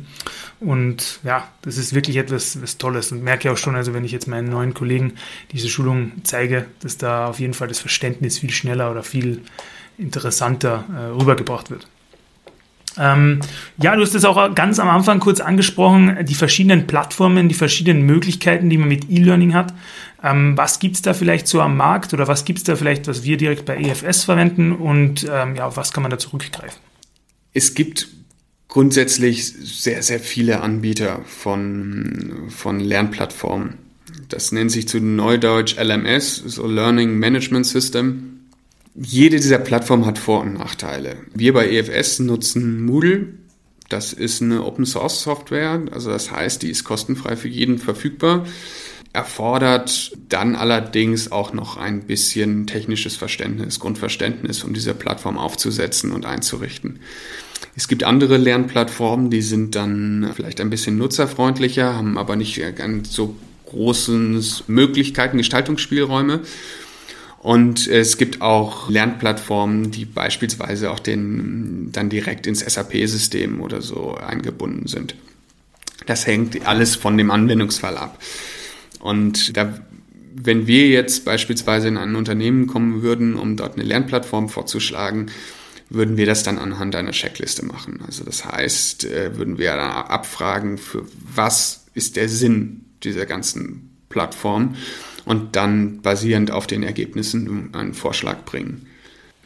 Und 0.63 1.19
ja, 1.23 1.47
das 1.61 1.77
ist 1.77 1.93
wirklich 1.93 2.15
etwas 2.15 2.61
was 2.61 2.77
Tolles 2.77 3.11
und 3.11 3.21
merke 3.21 3.51
auch 3.51 3.57
schon, 3.57 3.75
also 3.75 3.93
wenn 3.93 4.05
ich 4.05 4.13
jetzt 4.13 4.27
meinen 4.27 4.49
neuen 4.49 4.73
Kollegen 4.73 5.13
diese 5.51 5.67
Schulung 5.67 6.13
zeige, 6.23 6.65
dass 6.79 6.97
da 6.97 7.27
auf 7.27 7.39
jeden 7.39 7.53
Fall 7.53 7.67
das 7.67 7.79
Verständnis 7.79 8.39
viel 8.39 8.51
schneller 8.51 8.89
oder 8.89 9.03
viel 9.03 9.41
interessanter 9.97 10.85
äh, 10.95 11.19
rübergebracht 11.19 11.69
wird. 11.69 11.87
Ähm, 12.97 13.39
ja, 13.81 13.95
du 13.95 14.03
hast 14.03 14.13
es 14.13 14.23
auch 14.23 14.53
ganz 14.55 14.79
am 14.79 14.89
Anfang 14.89 15.19
kurz 15.19 15.41
angesprochen, 15.41 16.25
die 16.25 16.35
verschiedenen 16.35 16.87
Plattformen, 16.87 17.49
die 17.49 17.55
verschiedenen 17.55 18.03
Möglichkeiten, 18.03 18.69
die 18.69 18.77
man 18.77 18.87
mit 18.87 19.09
E-Learning 19.09 19.53
hat. 19.53 19.73
Ähm, 20.23 20.55
was 20.55 20.79
gibt's 20.79 21.01
da 21.01 21.13
vielleicht 21.13 21.47
so 21.47 21.59
am 21.59 21.75
Markt 21.75 22.13
oder 22.13 22.27
was 22.27 22.45
gibt's 22.45 22.63
da 22.63 22.75
vielleicht, 22.75 23.07
was 23.07 23.23
wir 23.23 23.35
direkt 23.35 23.65
bei 23.65 23.77
EFS 23.77 24.23
verwenden 24.23 24.71
und 24.71 25.27
ähm, 25.29 25.55
ja, 25.55 25.65
auf 25.65 25.75
was 25.75 25.91
kann 25.91 26.03
man 26.03 26.11
da 26.11 26.17
zurückgreifen? 26.17 26.79
Es 27.53 27.73
gibt 27.73 28.07
grundsätzlich 28.73 29.45
sehr, 29.45 30.01
sehr 30.01 30.19
viele 30.19 30.61
Anbieter 30.61 31.21
von, 31.27 32.47
von 32.49 32.79
Lernplattformen. 32.79 33.75
Das 34.29 34.51
nennt 34.51 34.71
sich 34.71 34.87
zu 34.87 34.99
Neudeutsch 34.99 35.75
LMS, 35.77 36.37
so 36.37 36.65
Learning 36.65 37.19
Management 37.19 37.67
System. 37.67 38.39
Jede 38.95 39.37
dieser 39.37 39.59
Plattformen 39.59 40.07
hat 40.07 40.17
Vor- 40.17 40.41
und 40.41 40.55
Nachteile. 40.55 41.17
Wir 41.35 41.53
bei 41.53 41.69
EFS 41.69 42.17
nutzen 42.17 42.83
Moodle. 42.83 43.35
Das 43.89 44.11
ist 44.11 44.41
eine 44.41 44.65
Open 44.65 44.87
Source 44.87 45.21
Software, 45.21 45.83
also 45.91 46.09
das 46.09 46.31
heißt, 46.31 46.63
die 46.63 46.71
ist 46.71 46.83
kostenfrei 46.83 47.35
für 47.35 47.49
jeden 47.49 47.77
verfügbar. 47.77 48.47
Erfordert 49.11 50.17
dann 50.29 50.55
allerdings 50.55 51.31
auch 51.31 51.53
noch 51.53 51.77
ein 51.77 52.07
bisschen 52.07 52.65
technisches 52.65 53.17
Verständnis, 53.17 53.79
Grundverständnis, 53.79 54.63
um 54.63 54.73
diese 54.73 54.95
Plattform 54.95 55.37
aufzusetzen 55.37 56.11
und 56.11 56.25
einzurichten. 56.25 56.99
Es 57.75 57.87
gibt 57.87 58.03
andere 58.03 58.37
Lernplattformen, 58.37 59.29
die 59.29 59.41
sind 59.41 59.75
dann 59.75 60.31
vielleicht 60.35 60.61
ein 60.61 60.69
bisschen 60.69 60.97
nutzerfreundlicher, 60.97 61.95
haben 61.95 62.17
aber 62.17 62.35
nicht 62.35 62.61
ganz 62.75 63.13
so 63.13 63.35
großen 63.65 64.43
Möglichkeiten, 64.67 65.37
Gestaltungsspielräume. 65.37 66.41
Und 67.39 67.87
es 67.87 68.17
gibt 68.17 68.41
auch 68.41 68.89
Lernplattformen, 68.89 69.91
die 69.91 70.05
beispielsweise 70.05 70.91
auch 70.91 70.99
den, 70.99 71.89
dann 71.91 72.09
direkt 72.09 72.47
ins 72.47 72.61
SAP-System 72.61 73.59
oder 73.59 73.81
so 73.81 74.15
eingebunden 74.15 74.87
sind. 74.87 75.15
Das 76.05 76.25
hängt 76.25 76.65
alles 76.65 76.95
von 76.95 77.17
dem 77.17 77.31
Anwendungsfall 77.31 77.97
ab. 77.97 78.21
Und 78.99 79.57
da, 79.57 79.77
wenn 80.33 80.67
wir 80.67 80.87
jetzt 80.87 81.25
beispielsweise 81.25 81.89
in 81.89 81.97
ein 81.97 82.15
Unternehmen 82.15 82.67
kommen 82.67 83.01
würden, 83.01 83.35
um 83.35 83.57
dort 83.57 83.75
eine 83.75 83.83
Lernplattform 83.83 84.47
vorzuschlagen, 84.47 85.29
würden 85.93 86.17
wir 86.17 86.25
das 86.25 86.43
dann 86.43 86.57
anhand 86.57 86.95
einer 86.95 87.11
Checkliste 87.11 87.65
machen. 87.65 88.01
Also 88.05 88.23
das 88.23 88.45
heißt, 88.45 89.05
äh, 89.05 89.37
würden 89.37 89.57
wir 89.57 89.73
abfragen, 89.75 90.77
für 90.77 91.05
was 91.35 91.85
ist 91.93 92.15
der 92.15 92.27
Sinn 92.27 92.85
dieser 93.03 93.25
ganzen 93.25 93.91
Plattform 94.09 94.75
und 95.25 95.55
dann 95.55 96.01
basierend 96.01 96.51
auf 96.51 96.67
den 96.67 96.83
Ergebnissen 96.83 97.73
einen 97.73 97.93
Vorschlag 97.93 98.43
bringen. 98.45 98.87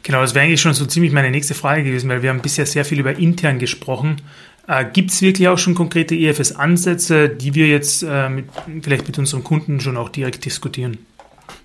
Genau, 0.02 0.20
das 0.22 0.34
wäre 0.34 0.46
eigentlich 0.46 0.60
schon 0.60 0.74
so 0.74 0.86
ziemlich 0.86 1.12
meine 1.12 1.30
nächste 1.30 1.54
Frage 1.54 1.84
gewesen, 1.84 2.08
weil 2.08 2.22
wir 2.22 2.30
haben 2.30 2.40
bisher 2.40 2.66
sehr 2.66 2.84
viel 2.84 3.00
über 3.00 3.18
intern 3.18 3.58
gesprochen. 3.58 4.22
Äh, 4.66 4.86
Gibt 4.92 5.10
es 5.10 5.20
wirklich 5.20 5.48
auch 5.48 5.58
schon 5.58 5.74
konkrete 5.74 6.14
EFS-Ansätze, 6.14 7.28
die 7.28 7.54
wir 7.54 7.68
jetzt 7.68 8.04
äh, 8.08 8.28
mit, 8.28 8.46
vielleicht 8.82 9.06
mit 9.06 9.18
unserem 9.18 9.44
Kunden 9.44 9.80
schon 9.80 9.96
auch 9.96 10.08
direkt 10.08 10.44
diskutieren? 10.44 10.98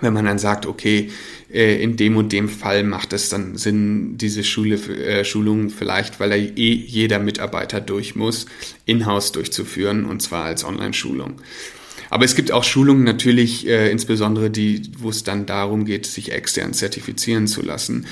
Wenn 0.00 0.12
man 0.12 0.26
dann 0.26 0.38
sagt, 0.38 0.66
okay, 0.66 1.10
äh, 1.50 1.82
in 1.82 1.96
dem 1.96 2.16
und 2.16 2.32
dem 2.32 2.48
Fall 2.48 2.82
macht 2.84 3.12
es 3.14 3.30
dann 3.30 3.56
Sinn, 3.56 4.18
diese 4.18 4.44
Schule, 4.44 4.76
äh, 4.76 5.24
Schulung 5.24 5.70
vielleicht, 5.70 6.20
weil 6.20 6.30
da 6.30 6.36
eh 6.36 6.72
jeder 6.74 7.18
Mitarbeiter 7.18 7.80
durch 7.80 8.14
muss, 8.14 8.46
in-house 8.84 9.32
durchzuführen 9.32 10.04
und 10.04 10.20
zwar 10.20 10.44
als 10.44 10.64
Online-Schulung. 10.64 11.40
Aber 12.10 12.24
es 12.24 12.34
gibt 12.34 12.52
auch 12.52 12.64
Schulungen 12.64 13.04
natürlich, 13.04 13.66
äh, 13.66 13.90
insbesondere 13.90 14.50
die, 14.50 14.82
wo 14.98 15.08
es 15.08 15.24
dann 15.24 15.46
darum 15.46 15.84
geht, 15.86 16.06
sich 16.06 16.30
extern 16.30 16.74
zertifizieren 16.74 17.46
zu 17.46 17.62
lassen, 17.62 18.06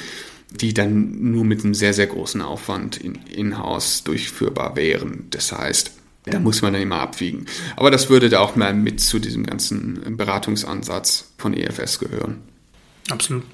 die 0.51 0.73
dann 0.75 1.33
nur 1.33 1.45
mit 1.45 1.65
einem 1.65 1.75
sehr, 1.75 1.93
sehr 1.93 2.07
großen 2.07 2.41
Aufwand 2.41 2.97
in-house 2.97 3.99
in 3.99 4.05
durchführbar 4.05 4.75
wären. 4.77 5.27
Das 5.31 5.53
heißt, 5.53 5.93
da 6.25 6.39
muss 6.39 6.63
man 6.63 6.73
dann 6.73 6.83
immer 6.83 7.01
abwiegen. 7.01 7.47
Aber 7.77 7.91
das 7.91 8.09
würde 8.09 8.29
da 8.29 8.41
auch 8.41 8.57
mal 8.57 8.73
mit 8.75 9.01
zu 9.01 9.19
diesem 9.19 9.45
ganzen 9.45 10.17
Beratungsansatz 10.17 11.33
von 11.37 11.55
EFS 11.55 11.99
gehören. 11.99 12.43
Absolut. 13.11 13.45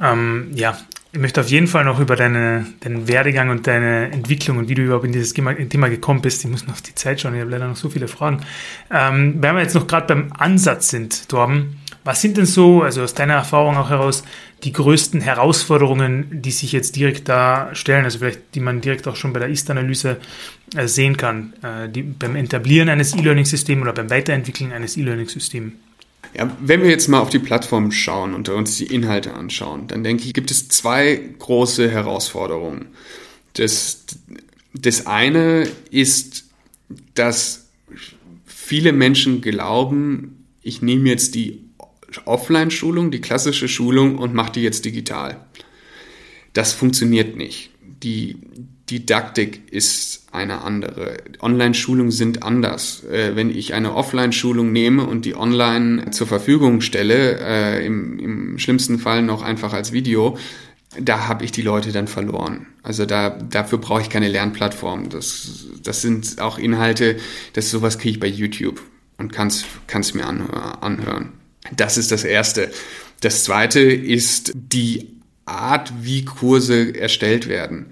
Ähm, 0.00 0.50
ja, 0.54 0.78
ich 1.12 1.18
möchte 1.18 1.40
auf 1.40 1.48
jeden 1.48 1.66
Fall 1.66 1.84
noch 1.84 2.00
über 2.00 2.16
deine, 2.16 2.66
deinen 2.80 3.08
Werdegang 3.08 3.48
und 3.48 3.66
deine 3.66 4.10
Entwicklung 4.10 4.58
und 4.58 4.68
wie 4.68 4.74
du 4.74 4.82
überhaupt 4.82 5.06
in 5.06 5.12
dieses 5.12 5.32
Thema, 5.32 5.54
gekommen 5.54 6.20
bist. 6.20 6.44
Ich 6.44 6.50
muss 6.50 6.66
noch 6.66 6.74
auf 6.74 6.82
die 6.82 6.94
Zeit 6.94 7.20
schauen, 7.20 7.34
ich 7.34 7.40
habe 7.40 7.50
leider 7.50 7.66
noch 7.66 7.76
so 7.76 7.88
viele 7.88 8.08
Fragen. 8.08 8.42
Ähm, 8.90 9.36
wenn 9.40 9.54
wir 9.54 9.62
jetzt 9.62 9.74
noch 9.74 9.86
gerade 9.86 10.06
beim 10.06 10.32
Ansatz 10.36 10.90
sind, 10.90 11.28
Torben, 11.30 11.78
was 12.08 12.22
sind 12.22 12.38
denn 12.38 12.46
so, 12.46 12.80
also 12.80 13.02
aus 13.02 13.12
deiner 13.12 13.34
Erfahrung 13.34 13.76
auch 13.76 13.90
heraus, 13.90 14.24
die 14.64 14.72
größten 14.72 15.20
Herausforderungen, 15.20 16.40
die 16.40 16.52
sich 16.52 16.72
jetzt 16.72 16.96
direkt 16.96 17.28
da 17.28 17.68
stellen, 17.74 18.04
also 18.04 18.20
vielleicht 18.20 18.54
die 18.54 18.60
man 18.60 18.80
direkt 18.80 19.06
auch 19.06 19.14
schon 19.14 19.34
bei 19.34 19.40
der 19.40 19.50
Ist-Analyse 19.50 20.16
äh, 20.74 20.88
sehen 20.88 21.18
kann, 21.18 21.52
äh, 21.62 21.86
die, 21.86 22.00
beim 22.00 22.34
Etablieren 22.34 22.88
eines 22.88 23.14
E-Learning-Systems 23.14 23.82
oder 23.82 23.92
beim 23.92 24.08
Weiterentwickeln 24.08 24.72
eines 24.72 24.96
E-Learning-Systems? 24.96 25.74
Ja, 26.32 26.50
wenn 26.60 26.82
wir 26.82 26.88
jetzt 26.88 27.08
mal 27.08 27.20
auf 27.20 27.28
die 27.28 27.40
Plattform 27.40 27.92
schauen 27.92 28.32
und 28.32 28.48
uns 28.48 28.78
die 28.78 28.86
Inhalte 28.86 29.34
anschauen, 29.34 29.86
dann 29.88 30.02
denke 30.02 30.24
ich, 30.24 30.32
gibt 30.32 30.50
es 30.50 30.66
zwei 30.68 31.20
große 31.38 31.90
Herausforderungen. 31.90 32.86
Das, 33.52 34.06
das 34.72 35.06
eine 35.06 35.68
ist, 35.90 36.46
dass 37.14 37.68
viele 38.46 38.94
Menschen 38.94 39.42
glauben, 39.42 40.46
ich 40.62 40.80
nehme 40.80 41.10
jetzt 41.10 41.34
die 41.34 41.67
Offline-Schulung, 42.24 43.10
die 43.10 43.20
klassische 43.20 43.68
Schulung 43.68 44.18
und 44.18 44.34
mache 44.34 44.52
die 44.52 44.62
jetzt 44.62 44.84
digital. 44.84 45.44
Das 46.52 46.72
funktioniert 46.72 47.36
nicht. 47.36 47.70
Die 48.02 48.36
Didaktik 48.90 49.70
ist 49.70 50.28
eine 50.32 50.62
andere. 50.62 51.18
Online-Schulungen 51.40 52.10
sind 52.10 52.42
anders. 52.42 53.04
Äh, 53.04 53.36
wenn 53.36 53.50
ich 53.50 53.74
eine 53.74 53.94
Offline-Schulung 53.94 54.72
nehme 54.72 55.04
und 55.04 55.24
die 55.24 55.36
online 55.36 56.10
zur 56.10 56.26
Verfügung 56.26 56.80
stelle, 56.80 57.38
äh, 57.40 57.86
im, 57.86 58.18
im 58.18 58.58
schlimmsten 58.58 58.98
Fall 58.98 59.22
noch 59.22 59.42
einfach 59.42 59.72
als 59.72 59.92
Video, 59.92 60.38
da 60.98 61.28
habe 61.28 61.44
ich 61.44 61.52
die 61.52 61.62
Leute 61.62 61.92
dann 61.92 62.08
verloren. 62.08 62.66
Also 62.82 63.04
da, 63.04 63.30
dafür 63.30 63.78
brauche 63.78 64.00
ich 64.00 64.10
keine 64.10 64.28
Lernplattform. 64.28 65.10
Das, 65.10 65.66
das 65.82 66.00
sind 66.00 66.40
auch 66.40 66.58
Inhalte, 66.58 67.16
das 67.52 67.70
sowas 67.70 67.98
kriege 67.98 68.12
ich 68.12 68.20
bei 68.20 68.26
YouTube 68.26 68.80
und 69.18 69.32
kann 69.32 69.48
es 69.48 70.14
mir 70.14 70.26
anhören. 70.26 71.32
Das 71.76 71.98
ist 71.98 72.12
das 72.12 72.24
Erste. 72.24 72.70
Das 73.20 73.44
Zweite 73.44 73.80
ist 73.80 74.52
die 74.54 75.08
Art, 75.44 75.92
wie 76.02 76.24
Kurse 76.24 76.94
erstellt 76.94 77.48
werden. 77.48 77.86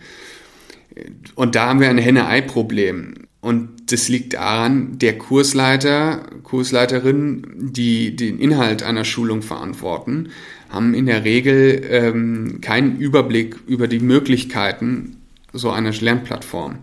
Und 1.34 1.54
da 1.54 1.68
haben 1.68 1.80
wir 1.80 1.90
ein 1.90 1.98
Henne-Ei-Problem. 1.98 3.14
Und 3.40 3.92
das 3.92 4.08
liegt 4.08 4.34
daran, 4.34 4.98
der 4.98 5.18
Kursleiter, 5.18 6.26
Kursleiterin, 6.42 7.46
die 7.56 8.16
den 8.16 8.38
Inhalt 8.38 8.82
einer 8.82 9.04
Schulung 9.04 9.42
verantworten, 9.42 10.30
haben 10.68 10.94
in 10.94 11.06
der 11.06 11.24
Regel 11.24 11.82
ähm, 11.88 12.60
keinen 12.60 12.98
Überblick 12.98 13.56
über 13.66 13.88
die 13.88 14.00
Möglichkeiten 14.00 15.18
so 15.52 15.70
einer 15.70 15.92
Lernplattform. 15.92 16.78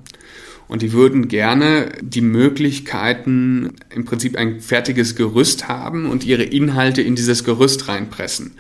Und 0.74 0.82
die 0.82 0.92
würden 0.92 1.28
gerne 1.28 1.92
die 2.02 2.22
Möglichkeiten, 2.22 3.76
im 3.94 4.06
Prinzip 4.06 4.36
ein 4.36 4.60
fertiges 4.60 5.16
Gerüst 5.16 5.68
haben 5.68 6.08
und 6.08 6.26
ihre 6.26 6.42
Inhalte 6.42 7.04
in 7.04 7.14
dieses 7.14 7.44
Gerüst 7.44 7.88
reinpressen. 7.90 8.54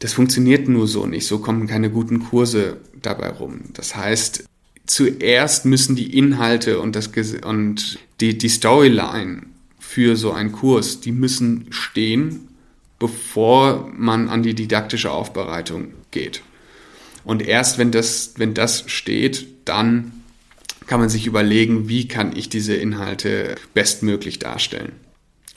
Das 0.00 0.12
funktioniert 0.12 0.66
nur 0.66 0.88
so 0.88 1.06
nicht. 1.06 1.24
So 1.24 1.38
kommen 1.38 1.68
keine 1.68 1.88
guten 1.88 2.18
Kurse 2.18 2.78
dabei 3.00 3.28
rum. 3.28 3.60
Das 3.74 3.94
heißt, 3.94 4.42
zuerst 4.86 5.64
müssen 5.64 5.94
die 5.94 6.18
Inhalte 6.18 6.80
und, 6.80 6.96
das, 6.96 7.10
und 7.44 8.00
die, 8.20 8.36
die 8.36 8.48
Storyline 8.48 9.42
für 9.78 10.16
so 10.16 10.32
einen 10.32 10.50
Kurs, 10.50 10.98
die 10.98 11.12
müssen 11.12 11.66
stehen, 11.70 12.48
bevor 12.98 13.88
man 13.96 14.28
an 14.30 14.42
die 14.42 14.54
didaktische 14.54 15.12
Aufbereitung 15.12 15.94
geht. 16.10 16.42
Und 17.22 17.40
erst 17.40 17.78
wenn 17.78 17.92
das, 17.92 18.34
wenn 18.36 18.52
das 18.52 18.82
steht, 18.88 19.46
dann 19.64 20.21
kann 20.86 21.00
man 21.00 21.08
sich 21.08 21.26
überlegen, 21.26 21.88
wie 21.88 22.08
kann 22.08 22.36
ich 22.36 22.48
diese 22.48 22.74
Inhalte 22.74 23.56
bestmöglich 23.74 24.38
darstellen 24.38 24.92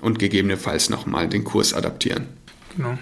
und 0.02 0.20
gegebenenfalls 0.20 0.90
nochmal 0.90 1.28
den 1.28 1.44
Kurs 1.44 1.74
adaptieren. 1.74 2.28
Genau. 2.76 2.98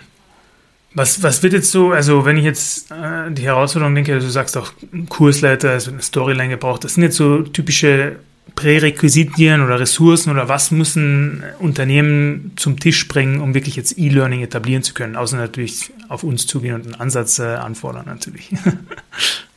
Was, 0.96 1.24
was 1.24 1.42
wird 1.42 1.54
jetzt 1.54 1.72
so, 1.72 1.92
also 1.92 2.24
wenn 2.26 2.38
ich 2.38 2.44
jetzt 2.44 2.92
äh, 2.92 3.32
die 3.32 3.44
Herausforderung 3.44 3.96
denke, 3.96 4.14
also 4.14 4.28
du 4.28 4.32
sagst 4.32 4.56
auch 4.58 4.74
Kursleiter, 5.10 5.72
also 5.72 5.92
eine 5.92 6.04
Storyline 6.04 6.50
gebraucht, 6.50 6.84
das 6.84 6.94
sind 6.94 7.04
jetzt 7.04 7.18
so 7.18 7.42
typische 7.42 8.18
Prärequisitien 8.56 9.62
oder 9.62 9.80
Ressourcen 9.80 10.30
oder 10.30 10.50
was 10.50 10.70
müssen 10.70 11.44
Unternehmen 11.58 12.52
zum 12.58 12.80
Tisch 12.80 13.08
bringen, 13.08 13.42
um 13.42 13.56
wirklich 13.56 13.76
jetzt 13.76 13.98
E-Learning 13.98 14.42
etablieren 14.42 14.84
zu 14.84 14.94
können, 14.94 15.16
außer 15.16 15.38
natürlich 15.38 15.92
auf 16.10 16.24
uns 16.24 16.46
zugehen 16.46 16.76
und 16.76 16.86
einen 16.86 16.96
Ansatz 16.96 17.40
äh, 17.40 17.44
anfordern 17.44 18.06
natürlich. 18.06 18.50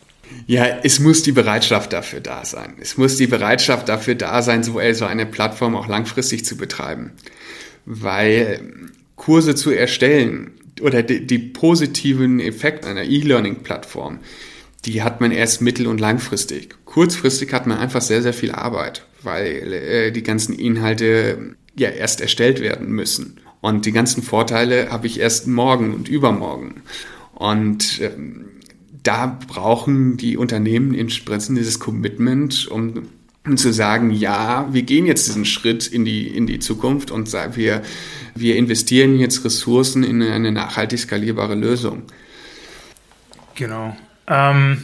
Ja, 0.47 0.65
es 0.85 1.01
muss 1.01 1.23
die 1.23 1.33
Bereitschaft 1.33 1.93
dafür 1.93 2.21
da 2.21 2.45
sein. 2.45 2.75
Es 2.81 2.97
muss 2.97 3.17
die 3.17 3.27
Bereitschaft 3.27 3.89
dafür 3.89 4.15
da 4.15 4.43
sein, 4.43 4.63
so, 4.63 4.79
eine 4.79 5.27
Plattform 5.27 5.75
auch 5.75 5.89
langfristig 5.89 6.45
zu 6.45 6.57
betreiben. 6.57 7.13
Weil 7.85 8.61
Kurse 9.17 9.55
zu 9.57 9.71
erstellen 9.71 10.53
oder 10.81 11.03
die, 11.03 11.27
die 11.27 11.39
positiven 11.39 12.39
Effekte 12.39 12.89
einer 12.89 13.05
E-Learning-Plattform, 13.05 14.21
die 14.85 15.03
hat 15.03 15.21
man 15.21 15.33
erst 15.33 15.63
mittel- 15.63 15.89
und 15.89 16.01
langfristig. 16.01 16.77
Kurzfristig 16.85 17.53
hat 17.53 17.67
man 17.67 17.79
einfach 17.79 18.03
sehr, 18.03 18.23
sehr 18.23 18.35
viel 18.35 18.53
Arbeit, 18.53 19.05
weil 19.23 19.73
äh, 19.73 20.13
die 20.13 20.23
ganzen 20.23 20.57
Inhalte 20.57 21.57
ja 21.75 21.89
erst 21.89 22.21
erstellt 22.21 22.61
werden 22.61 22.89
müssen. 22.89 23.41
Und 23.61 23.85
die 23.85 23.93
ganzen 23.93 24.23
Vorteile 24.23 24.91
habe 24.91 25.09
ich 25.09 25.19
erst 25.19 25.49
morgen 25.49 25.93
und 25.93 26.09
übermorgen. 26.09 26.83
Und 27.35 28.01
ähm, 28.01 28.47
da 29.07 29.39
brauchen 29.47 30.17
die 30.17 30.37
Unternehmen 30.37 30.95
entsprechend 30.95 31.59
dieses 31.59 31.79
Commitment, 31.79 32.67
um, 32.67 33.09
um 33.47 33.57
zu 33.57 33.73
sagen, 33.73 34.11
ja, 34.11 34.69
wir 34.73 34.83
gehen 34.83 35.07
jetzt 35.07 35.29
diesen 35.29 35.45
Schritt 35.45 35.87
in 35.87 36.05
die, 36.05 36.27
in 36.27 36.47
die 36.47 36.59
Zukunft 36.59 37.11
und 37.11 37.33
wir, 37.55 37.83
wir 38.35 38.57
investieren 38.57 39.19
jetzt 39.19 39.45
Ressourcen 39.45 40.03
in 40.03 40.23
eine 40.23 40.51
nachhaltig 40.51 40.99
skalierbare 40.99 41.55
Lösung. 41.55 42.03
Genau. 43.55 43.97
Ähm, 44.27 44.79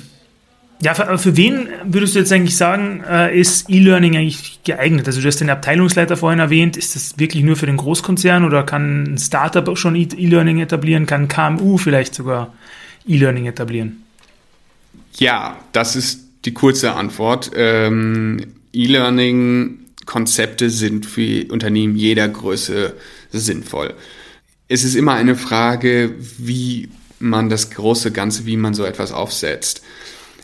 ja, 0.80 0.94
für, 0.94 1.18
für, 1.18 1.36
wen 1.36 1.68
würdest 1.84 2.14
du 2.14 2.20
jetzt 2.20 2.32
eigentlich 2.32 2.56
sagen, 2.56 3.02
äh, 3.08 3.38
ist 3.38 3.68
E-Learning 3.68 4.16
eigentlich 4.16 4.60
geeignet? 4.64 5.06
Also 5.06 5.20
du 5.20 5.26
hast 5.26 5.40
den 5.40 5.50
Abteilungsleiter 5.50 6.16
vorhin 6.16 6.38
erwähnt. 6.38 6.76
Ist 6.76 6.94
das 6.94 7.18
wirklich 7.18 7.42
nur 7.42 7.56
für 7.56 7.66
den 7.66 7.76
Großkonzern 7.76 8.44
oder 8.44 8.62
kann 8.62 9.14
ein 9.14 9.18
Startup 9.18 9.76
schon 9.76 9.96
E-Learning 9.96 10.60
etablieren? 10.60 11.06
Kann 11.06 11.28
KMU 11.28 11.76
vielleicht 11.76 12.14
sogar 12.14 12.52
E-Learning 13.06 13.46
etablieren? 13.46 14.01
Ja, 15.18 15.58
das 15.72 15.96
ist 15.96 16.20
die 16.44 16.54
kurze 16.54 16.94
Antwort. 16.94 17.50
Ähm, 17.54 18.40
E-Learning-Konzepte 18.72 20.70
sind 20.70 21.06
für 21.06 21.46
Unternehmen 21.50 21.96
jeder 21.96 22.28
Größe 22.28 22.94
sinnvoll. 23.30 23.94
Es 24.68 24.84
ist 24.84 24.94
immer 24.94 25.14
eine 25.14 25.36
Frage, 25.36 26.14
wie 26.38 26.88
man 27.18 27.48
das 27.48 27.70
große 27.70 28.10
Ganze, 28.10 28.46
wie 28.46 28.56
man 28.56 28.74
so 28.74 28.84
etwas 28.84 29.12
aufsetzt. 29.12 29.82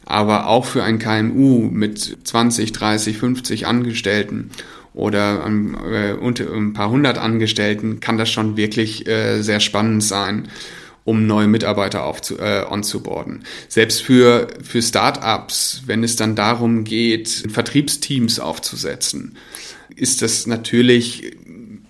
Aber 0.04 0.46
auch 0.46 0.64
für 0.64 0.84
ein 0.84 0.98
KMU 0.98 1.68
mit 1.70 2.18
20, 2.24 2.72
30, 2.72 3.18
50 3.18 3.66
Angestellten 3.66 4.50
oder 4.94 5.44
ein, 5.44 5.74
äh, 5.74 6.14
ein 6.14 6.72
paar 6.72 6.90
hundert 6.90 7.18
Angestellten 7.18 8.00
kann 8.00 8.16
das 8.18 8.30
schon 8.30 8.56
wirklich 8.56 9.06
äh, 9.06 9.42
sehr 9.42 9.60
spannend 9.60 10.02
sein, 10.02 10.48
um 11.08 11.26
neue 11.26 11.48
Mitarbeiter 11.48 12.04
aufzu, 12.04 12.38
äh, 12.38 12.66
onzuboarden. 12.68 13.44
Selbst 13.68 14.02
für, 14.02 14.48
für 14.62 14.82
Startups, 14.82 15.84
wenn 15.86 16.04
es 16.04 16.16
dann 16.16 16.34
darum 16.34 16.84
geht, 16.84 17.46
Vertriebsteams 17.48 18.38
aufzusetzen, 18.38 19.38
ist 19.96 20.20
das 20.20 20.46
natürlich 20.46 21.34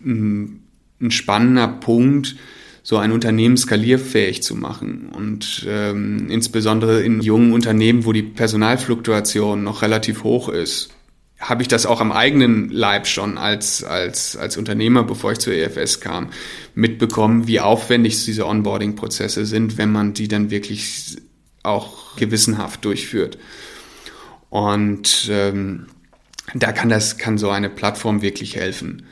ein, 0.05 0.63
ein 1.01 1.11
spannender 1.11 1.67
Punkt, 1.67 2.37
so 2.85 2.97
ein 2.97 3.11
Unternehmen 3.11 3.57
skalierfähig 3.57 4.45
zu 4.45 4.55
machen. 4.55 5.09
Und 5.13 5.67
ähm, 5.69 6.31
insbesondere 6.31 7.03
in 7.03 7.21
jungen 7.21 7.53
Unternehmen, 7.53 8.05
wo 8.05 8.13
die 8.13 8.23
Personalfluktuation 8.23 9.65
noch 9.65 9.83
relativ 9.83 10.23
hoch 10.23 10.49
ist, 10.49 10.91
habe 11.39 11.63
ich 11.63 11.69
das 11.69 11.87
auch 11.87 12.01
am 12.01 12.11
eigenen 12.11 12.69
Leib 12.71 13.07
schon 13.07 13.39
als, 13.39 13.85
als, 13.85 14.37
als 14.37 14.57
Unternehmer, 14.57 15.05
bevor 15.05 15.33
ich 15.33 15.39
zur 15.39 15.53
EFS 15.53 16.01
kam, 16.01 16.31
mitbekommen, 16.75 17.47
wie 17.47 17.61
aufwendig 17.61 18.25
diese 18.25 18.47
Onboarding-Prozesse 18.47 19.47
sind, 19.47 19.79
wenn 19.79 19.93
man 19.93 20.15
die 20.15 20.29
dann 20.29 20.51
wirklich 20.51 21.17
auch 21.63 22.17
gewissenhaft 22.17 22.85
durchführt. 22.85 23.39
Und 24.51 25.29
ähm, 25.31 25.87
da 26.55 26.73
kann 26.73 26.89
das, 26.89 27.19
kann 27.19 27.39
so 27.39 27.51
eine 27.51 27.71
Plattform 27.71 28.23
wirklich 28.23 28.57
helfen. 28.57 29.07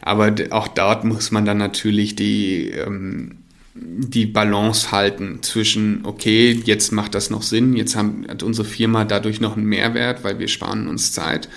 Aber 0.00 0.34
auch 0.50 0.68
dort 0.68 1.04
muss 1.04 1.30
man 1.30 1.44
dann 1.44 1.58
natürlich 1.58 2.14
die, 2.14 2.70
ähm, 2.70 3.43
die 3.74 4.26
Balance 4.26 4.92
halten 4.92 5.42
zwischen, 5.42 6.04
okay, 6.04 6.52
jetzt 6.64 6.92
macht 6.92 7.14
das 7.14 7.30
noch 7.30 7.42
Sinn, 7.42 7.74
jetzt 7.74 7.96
haben, 7.96 8.24
hat 8.28 8.42
unsere 8.42 8.66
Firma 8.66 9.04
dadurch 9.04 9.40
noch 9.40 9.56
einen 9.56 9.66
Mehrwert, 9.66 10.22
weil 10.22 10.38
wir 10.38 10.48
sparen 10.48 10.86
uns 10.86 11.12
Zeit. 11.12 11.48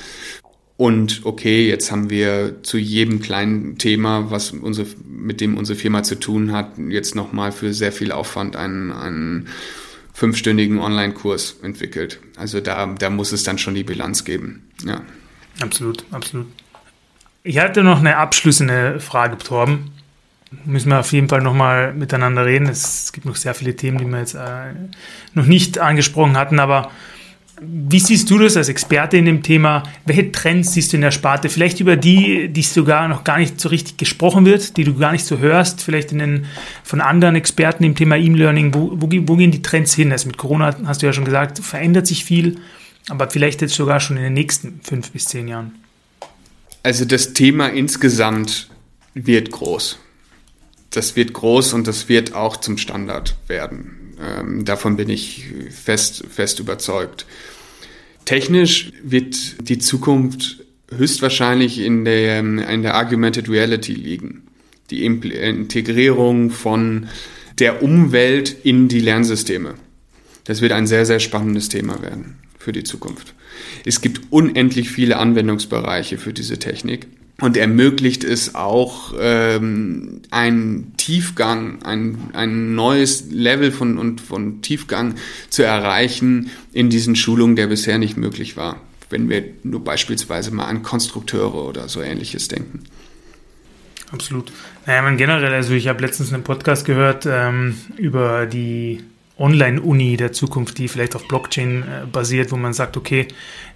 Und 0.77 1.21
okay, 1.23 1.67
jetzt 1.67 1.91
haben 1.91 2.10
wir 2.10 2.63
zu 2.63 2.77
jedem 2.77 3.19
kleinen 3.19 3.77
Thema, 3.77 4.30
was 4.30 4.51
unsere, 4.51 4.88
mit 5.08 5.41
dem 5.41 5.58
unsere 5.58 5.77
Firma 5.77 6.03
zu 6.03 6.15
tun 6.15 6.51
hat, 6.51 6.77
jetzt 6.89 7.15
nochmal 7.15 7.51
für 7.51 7.73
sehr 7.73 7.91
viel 7.91 8.12
Aufwand 8.12 8.56
einen, 8.56 8.91
einen 8.91 9.47
fünfstündigen 10.13 10.80
Online-Kurs 10.80 11.58
entwickelt. 11.62 12.19
Also 12.36 12.62
da, 12.62 12.86
da 12.88 13.10
muss 13.10 13.32
es 13.32 13.43
dann 13.43 13.58
schon 13.58 13.75
die 13.75 13.84
Bilanz 13.84 14.23
geben. 14.23 14.69
Ja. 14.86 15.01
Absolut, 15.60 16.06
absolut. 16.12 16.47
Ich 17.43 17.60
hatte 17.60 17.84
noch 17.84 17.99
eine 17.99 18.17
abschließende 18.17 18.99
Frage, 18.99 19.38
Torben. 19.38 19.91
Müssen 20.65 20.89
wir 20.89 20.99
auf 20.99 21.12
jeden 21.12 21.27
Fall 21.27 21.41
nochmal 21.41 21.93
miteinander 21.93 22.45
reden. 22.45 22.67
Es 22.69 23.12
gibt 23.12 23.25
noch 23.25 23.36
sehr 23.36 23.53
viele 23.53 23.75
Themen, 23.75 23.97
die 23.97 24.05
wir 24.05 24.19
jetzt 24.19 24.36
äh, 24.36 24.73
noch 25.33 25.45
nicht 25.45 25.79
angesprochen 25.79 26.38
hatten, 26.38 26.60
aber 26.60 26.91
wie 27.60 27.99
siehst 27.99 28.29
du 28.29 28.38
das 28.38 28.55
als 28.55 28.69
Experte 28.69 29.17
in 29.17 29.25
dem 29.25 29.41
Thema? 29.41 29.83
Welche 30.05 30.31
Trends 30.31 30.73
siehst 30.73 30.93
du 30.93 30.97
in 30.97 31.01
der 31.01 31.12
Sparte? 31.12 31.49
Vielleicht 31.49 31.79
über 31.79 31.95
die, 31.95 32.49
die 32.49 32.62
sogar 32.62 33.07
noch 33.07 33.23
gar 33.23 33.39
nicht 33.39 33.60
so 33.60 33.69
richtig 33.69 33.97
gesprochen 33.97 34.45
wird, 34.45 34.77
die 34.77 34.83
du 34.83 34.95
gar 34.95 35.12
nicht 35.12 35.25
so 35.25 35.39
hörst, 35.39 35.81
vielleicht 35.81 36.12
in 36.12 36.19
den, 36.19 36.45
von 36.83 37.01
anderen 37.01 37.36
Experten 37.36 37.83
im 37.83 37.95
Thema 37.95 38.15
E-Learning. 38.15 38.75
Wo, 38.75 38.91
wo, 38.93 39.10
wo, 39.10 39.36
gehen 39.36 39.51
die 39.51 39.63
Trends 39.63 39.95
hin? 39.95 40.12
Also 40.12 40.27
mit 40.27 40.38
Corona 40.38 40.75
hast 40.86 41.01
du 41.01 41.07
ja 41.07 41.13
schon 41.13 41.25
gesagt, 41.25 41.60
verändert 41.60 42.05
sich 42.05 42.23
viel, 42.23 42.60
aber 43.10 43.27
vielleicht 43.29 43.62
jetzt 43.62 43.73
sogar 43.73 43.99
schon 43.99 44.17
in 44.17 44.23
den 44.23 44.33
nächsten 44.33 44.79
fünf 44.83 45.12
bis 45.12 45.25
zehn 45.25 45.47
Jahren. 45.47 45.73
Also 46.83 47.05
das 47.05 47.33
Thema 47.33 47.69
insgesamt 47.69 48.69
wird 49.15 49.49
groß. 49.49 49.99
Das 50.91 51.15
wird 51.15 51.34
groß 51.34 51.73
und 51.73 51.88
das 51.88 52.10
wird 52.10 52.34
auch 52.34 52.58
zum 52.58 52.78
Standard 52.78 53.36
werden. 53.47 54.15
Ähm, 54.19 54.65
davon 54.65 54.95
bin 54.95 55.10
ich 55.10 55.45
fest, 55.69 56.23
fest 56.30 56.60
überzeugt. 56.60 57.26
Technisch 58.26 58.91
wird 59.04 59.69
die 59.69 59.78
Zukunft 59.78 60.63
höchstwahrscheinlich 60.95 61.80
in 61.80 62.06
der, 62.06 62.39
in 62.39 62.82
der 62.82 62.95
Argumented 62.95 63.50
Reality 63.50 63.93
liegen. 63.93 64.43
Die 64.89 65.06
Integrierung 65.06 66.50
von 66.50 67.08
der 67.60 67.84
Umwelt 67.84 68.56
in 68.63 68.88
die 68.88 69.02
Lernsysteme. 69.02 69.76
Das 70.45 70.62
wird 70.62 70.71
ein 70.71 70.88
sehr, 70.88 71.06
sehr 71.06 71.19
spannendes 71.19 71.67
Thema 71.67 72.02
werden 72.02 72.38
für 72.58 72.71
die 72.71 72.84
Zukunft. 72.84 73.34
Es 73.86 74.02
gibt 74.02 74.21
unendlich 74.30 74.89
viele 74.89 75.17
Anwendungsbereiche 75.17 76.17
für 76.17 76.34
diese 76.34 76.58
Technik 76.58 77.08
und 77.39 77.56
ermöglicht 77.56 78.23
es 78.23 78.56
auch 78.56 79.13
ähm, 79.19 80.21
einen 80.32 80.93
Tiefgang, 80.97 81.84
ein, 81.84 82.32
ein 82.34 82.73
neues 82.73 83.30
Level 83.30 83.71
von, 83.71 83.97
und 83.97 84.21
von 84.21 84.62
Tiefgang 84.62 85.15
zu 85.50 85.63
erreichen 85.63 86.50
in 86.73 86.89
diesen 86.89 87.15
Schulungen, 87.15 87.56
der 87.56 87.67
bisher 87.67 88.00
nicht 88.00 88.17
möglich 88.17 88.58
war. 88.58 88.82
Wenn 89.10 89.30
wir 89.30 89.43
nur 89.63 89.84
beispielsweise 89.84 90.52
mal 90.52 90.65
an 90.65 90.84
Konstrukteure 90.84 91.65
oder 91.65 91.88
so 91.88 92.02
ähnliches 92.02 92.47
denken. 92.47 92.84
Absolut. 94.12 94.52
Naja, 94.86 95.02
man 95.02 95.17
generell, 95.17 95.54
also 95.54 95.73
ich 95.73 95.88
habe 95.88 96.02
letztens 96.02 96.34
einen 96.34 96.43
Podcast 96.43 96.86
gehört 96.86 97.26
ähm, 97.30 97.78
über 97.97 98.45
die 98.45 99.04
Online-Uni 99.39 100.17
der 100.17 100.32
Zukunft, 100.32 100.78
die 100.78 100.88
vielleicht 100.88 101.15
auf 101.15 101.28
Blockchain 101.28 101.84
äh, 101.84 102.06
basiert, 102.06 102.52
wo 102.52 102.58
man 102.58 102.73
sagt, 102.73 102.97
okay, 102.97 103.28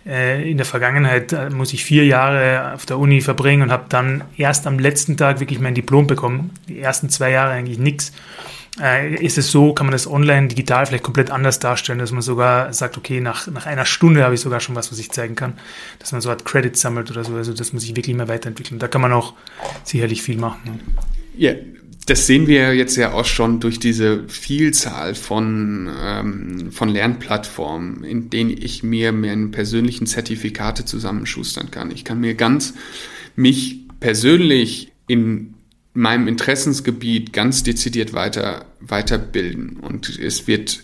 äh, 0.05 0.49
in 0.49 0.57
der 0.57 0.65
Vergangenheit 0.65 1.33
äh, 1.33 1.49
muss 1.49 1.73
ich 1.73 1.83
vier 1.83 2.05
Jahre 2.05 2.73
auf 2.73 2.85
der 2.85 2.97
Uni 2.97 3.21
verbringen 3.21 3.63
und 3.63 3.71
habe 3.71 3.85
dann 3.89 4.23
erst 4.37 4.65
am 4.65 4.79
letzten 4.79 5.17
Tag 5.17 5.39
wirklich 5.39 5.59
mein 5.59 5.75
Diplom 5.75 6.07
bekommen. 6.07 6.51
Die 6.67 6.79
ersten 6.79 7.09
zwei 7.09 7.31
Jahre 7.31 7.51
eigentlich 7.51 7.79
nichts. 7.79 8.11
Ist 9.19 9.37
es 9.37 9.51
so, 9.51 9.73
kann 9.73 9.87
man 9.87 9.91
das 9.91 10.09
online, 10.09 10.47
digital 10.47 10.85
vielleicht 10.85 11.03
komplett 11.03 11.29
anders 11.29 11.59
darstellen, 11.59 11.99
dass 11.99 12.13
man 12.13 12.21
sogar 12.21 12.71
sagt, 12.71 12.97
okay, 12.97 13.19
nach, 13.19 13.45
nach 13.47 13.65
einer 13.65 13.83
Stunde 13.83 14.23
habe 14.23 14.33
ich 14.33 14.39
sogar 14.39 14.61
schon 14.61 14.75
was, 14.75 14.93
was 14.93 14.97
ich 14.97 15.11
zeigen 15.11 15.35
kann, 15.35 15.59
dass 15.99 16.13
man 16.13 16.21
so 16.21 16.29
Art 16.29 16.45
Credits 16.45 16.79
sammelt 16.79 17.11
oder 17.11 17.25
so, 17.25 17.35
also 17.35 17.53
dass 17.53 17.73
man 17.73 17.81
sich 17.81 17.97
wirklich 17.97 18.15
mehr 18.15 18.29
weiterentwickeln. 18.29 18.79
Da 18.79 18.87
kann 18.87 19.01
man 19.01 19.11
auch 19.11 19.33
sicherlich 19.83 20.21
viel 20.21 20.37
machen. 20.37 20.79
Ja, 21.35 21.51
das 22.11 22.27
sehen 22.27 22.45
wir 22.45 22.75
jetzt 22.75 22.97
ja 22.97 23.13
auch 23.13 23.23
schon 23.23 23.61
durch 23.61 23.79
diese 23.79 24.27
Vielzahl 24.27 25.15
von, 25.15 25.89
ähm, 26.03 26.69
von 26.69 26.89
Lernplattformen, 26.89 28.03
in 28.03 28.29
denen 28.29 28.49
ich 28.49 28.83
mir 28.83 29.13
meine 29.13 29.47
persönlichen 29.47 30.07
Zertifikate 30.07 30.83
zusammenschustern 30.83 31.71
kann. 31.71 31.89
Ich 31.89 32.03
kann 32.03 32.19
mir 32.19 32.33
ganz 32.35 32.73
mich 33.37 33.87
persönlich 34.01 34.91
in 35.07 35.53
meinem 35.93 36.27
Interessensgebiet 36.27 37.31
ganz 37.31 37.63
dezidiert 37.63 38.11
weiter, 38.11 38.65
weiterbilden. 38.81 39.77
Und 39.77 40.19
es 40.19 40.47
wird 40.47 40.83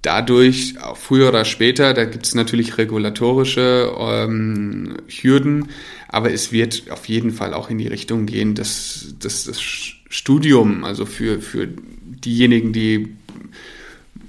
dadurch, 0.00 0.80
auch 0.80 0.96
früher 0.96 1.28
oder 1.28 1.44
später, 1.44 1.92
da 1.92 2.06
gibt 2.06 2.24
es 2.24 2.34
natürlich 2.34 2.78
regulatorische 2.78 3.92
ähm, 3.98 4.96
Hürden, 5.08 5.68
aber 6.08 6.32
es 6.32 6.52
wird 6.52 6.90
auf 6.90 7.06
jeden 7.06 7.32
Fall 7.32 7.52
auch 7.52 7.68
in 7.68 7.76
die 7.76 7.86
Richtung 7.86 8.24
gehen, 8.24 8.54
dass, 8.54 9.14
dass 9.18 9.44
das 9.44 9.60
Studium, 10.12 10.84
also 10.84 11.06
für, 11.06 11.40
für 11.40 11.66
diejenigen, 11.66 12.74
die 12.74 13.16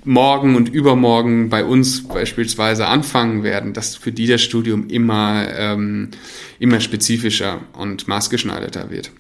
morgen 0.06 0.56
und 0.56 0.70
übermorgen 0.70 1.50
bei 1.50 1.66
uns 1.66 2.08
beispielsweise 2.08 2.88
anfangen 2.88 3.44
werden, 3.44 3.74
dass 3.74 3.98
für 3.98 4.14
die 4.14 4.26
das 4.26 4.42
Studium 4.42 4.88
immer, 4.88 5.46
ähm, 5.54 6.12
immer 6.58 6.80
spezifischer 6.80 7.60
und 7.74 8.08
maßgeschneiderter 8.08 8.90
wird. 8.92 9.12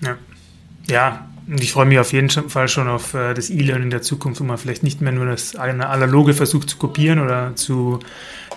Ja. 0.00 0.16
ja, 0.88 1.28
ich 1.48 1.72
freue 1.72 1.86
mich 1.86 1.98
auf 1.98 2.12
jeden 2.12 2.28
Fall 2.28 2.66
schon 2.66 2.88
auf 2.88 3.14
äh, 3.14 3.32
das 3.32 3.50
E-Learning 3.50 3.90
der 3.90 4.02
Zukunft, 4.02 4.40
wo 4.40 4.44
man 4.44 4.58
vielleicht 4.58 4.82
nicht 4.82 5.00
mehr 5.00 5.12
nur 5.12 5.26
das 5.26 5.54
analoge 5.54 6.34
versucht 6.34 6.68
zu 6.68 6.76
kopieren 6.76 7.20
oder 7.20 7.54
zu, 7.54 8.00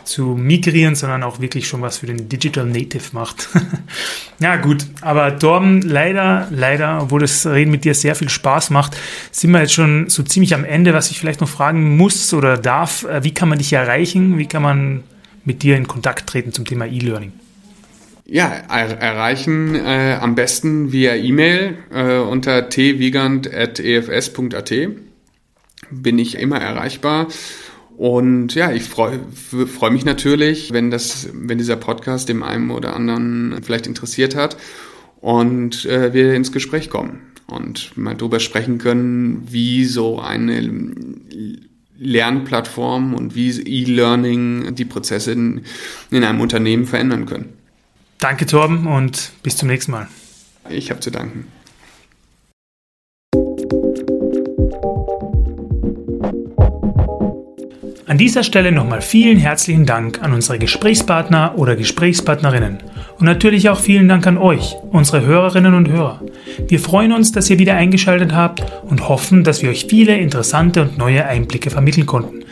zu 0.06 0.30
migrieren, 0.30 0.95
sondern 0.95 1.21
auch 1.21 1.39
wirklich 1.39 1.67
schon 1.67 1.84
was 1.84 1.99
für 1.99 2.08
den 2.08 2.30
Digital 2.30 2.65
Native 2.65 3.04
macht. 3.12 3.47
ja, 4.39 4.56
gut. 4.56 4.88
Aber 5.02 5.38
Torben, 5.38 5.82
leider, 5.82 6.47
leider, 6.49 7.04
obwohl 7.04 7.21
das 7.21 7.45
Reden 7.45 7.69
mit 7.69 7.86
dir 7.86 7.93
sehr 7.93 8.15
viel 8.15 8.30
Spaß 8.30 8.71
macht, 8.71 8.97
sind 9.32 9.52
wir 9.52 9.62
jetzt 9.62 9.73
schon 9.73 10.10
so 10.10 10.23
ziemlich 10.23 10.56
am 10.56 10.65
Ende. 10.65 10.93
Was 10.93 11.12
ich 11.12 11.19
vielleicht 11.19 11.41
noch 11.41 11.49
fragen 11.49 11.95
muss 11.95 12.34
oder 12.34 12.58
darf, 12.58 13.04
äh, 13.04 13.23
wie 13.23 13.34
kann 13.36 13.49
man 13.49 13.60
dich 13.60 13.71
erreichen? 13.71 14.39
Wie 14.39 14.47
kann 14.47 14.63
man 14.63 15.04
mit 15.45 15.62
dir 15.62 15.78
in 15.78 15.88
Kontakt 15.88 16.28
treten 16.28 16.54
zum 16.54 16.65
Thema 16.65 16.88
E-Learning? 16.88 17.34
Ja, 18.32 18.50
er 18.50 19.00
erreichen 19.00 19.74
äh, 19.74 20.20
am 20.22 20.36
besten 20.36 20.92
via 20.92 21.15
E-Mail 21.15 21.80
äh, 21.92 22.20
unter 22.20 22.70
twiegand.efs.at 22.70 24.74
bin 25.89 26.20
ich 26.20 26.38
immer 26.38 26.62
erreichbar. 26.62 27.28
Und 27.98 28.54
ja, 28.54 28.72
ich 28.72 28.84
freue 28.84 29.20
freu 29.32 29.89
mich 29.89 30.06
natürlich, 30.06 30.72
wenn 30.72 30.92
das, 30.92 31.30
wenn 31.34 31.58
dieser 31.58 31.76
Podcast 31.76 32.30
dem 32.30 32.44
einen 32.44 32.70
oder 32.70 32.96
anderen 32.96 33.63
vielleicht 33.63 33.88
interessiert 33.88 34.36
hat 34.36 34.58
und 35.22 35.86
äh, 35.86 36.13
wir 36.13 36.36
ins 36.36 36.52
Gespräch 36.52 36.92
kommen 36.92 37.22
und 37.48 37.98
mal 37.98 38.15
drüber 38.15 38.39
sprechen 38.39 38.78
können, 38.78 39.48
wie 39.50 39.86
so 39.86 40.20
eine 40.20 40.72
Lernplattform 41.98 43.15
und 43.15 43.34
wie 43.34 43.50
E-Learning 43.50 44.76
die 44.76 44.86
Prozesse 44.86 45.32
in, 45.32 45.62
in 46.12 46.24
einem 46.24 46.42
Unternehmen 46.42 46.86
verändern 46.86 47.26
können. 47.26 47.59
Danke, 48.20 48.46
Torben, 48.46 48.86
und 48.86 49.32
bis 49.44 49.56
zum 49.56 49.70
nächsten 49.70 49.94
Mal. 49.94 50.08
Ich 50.70 50.92
habe 50.92 51.00
zu 51.00 51.10
danken. 51.10 51.48
An 58.06 58.18
dieser 58.18 58.44
Stelle 58.44 58.74
nochmal 58.74 59.02
vielen 59.02 59.38
herzlichen 59.38 59.86
Dank 59.86 60.22
an 60.22 60.34
unsere 60.34 60.60
Gesprächspartner 60.60 61.54
oder 61.58 61.78
Gesprächspartnerinnen 61.78 62.80
und 63.20 63.26
natürlich 63.26 63.70
auch 63.70 63.80
vielen 63.80 64.10
Dank 64.10 64.28
an 64.28 64.38
euch, 64.38 64.76
unsere 64.92 65.26
Hörerinnen 65.26 65.74
und 65.74 65.88
Hörer. 65.88 66.22
Wir 66.68 66.80
freuen 66.80 67.14
uns, 67.14 67.32
dass 67.32 67.50
ihr 67.50 67.60
wieder 67.60 67.76
eingeschaltet 67.76 68.34
habt 68.34 68.64
und 68.84 69.08
hoffen, 69.08 69.46
dass 69.46 69.62
wir 69.62 69.70
euch 69.70 69.86
viele 69.86 70.18
interessante 70.18 70.82
und 70.82 70.98
neue 70.98 71.26
Einblicke 71.26 71.70
vermitteln 71.70 72.06
konnten. 72.06 72.38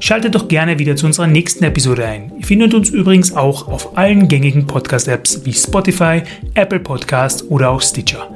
Schaltet 0.00 0.34
doch 0.34 0.48
gerne 0.48 0.78
wieder 0.78 0.96
zu 0.96 1.06
unserer 1.06 1.26
nächsten 1.26 1.64
Episode 1.64 2.04
ein. 2.06 2.32
Ihr 2.38 2.46
findet 2.46 2.74
uns 2.74 2.90
übrigens 2.90 3.34
auch 3.34 3.68
auf 3.68 3.96
allen 3.96 4.28
gängigen 4.28 4.66
Podcast-Apps 4.66 5.44
wie 5.44 5.52
Spotify, 5.52 6.22
Apple 6.54 6.80
Podcast 6.80 7.44
oder 7.48 7.70
auch 7.70 7.82
Stitcher. 7.82 8.30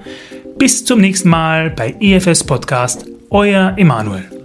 Bis 0.59 0.85
zum 0.85 1.01
nächsten 1.01 1.29
Mal 1.29 1.71
bei 1.71 1.95
EFS 2.01 2.45
Podcast, 2.45 3.07
euer 3.31 3.75
Emanuel. 3.77 4.42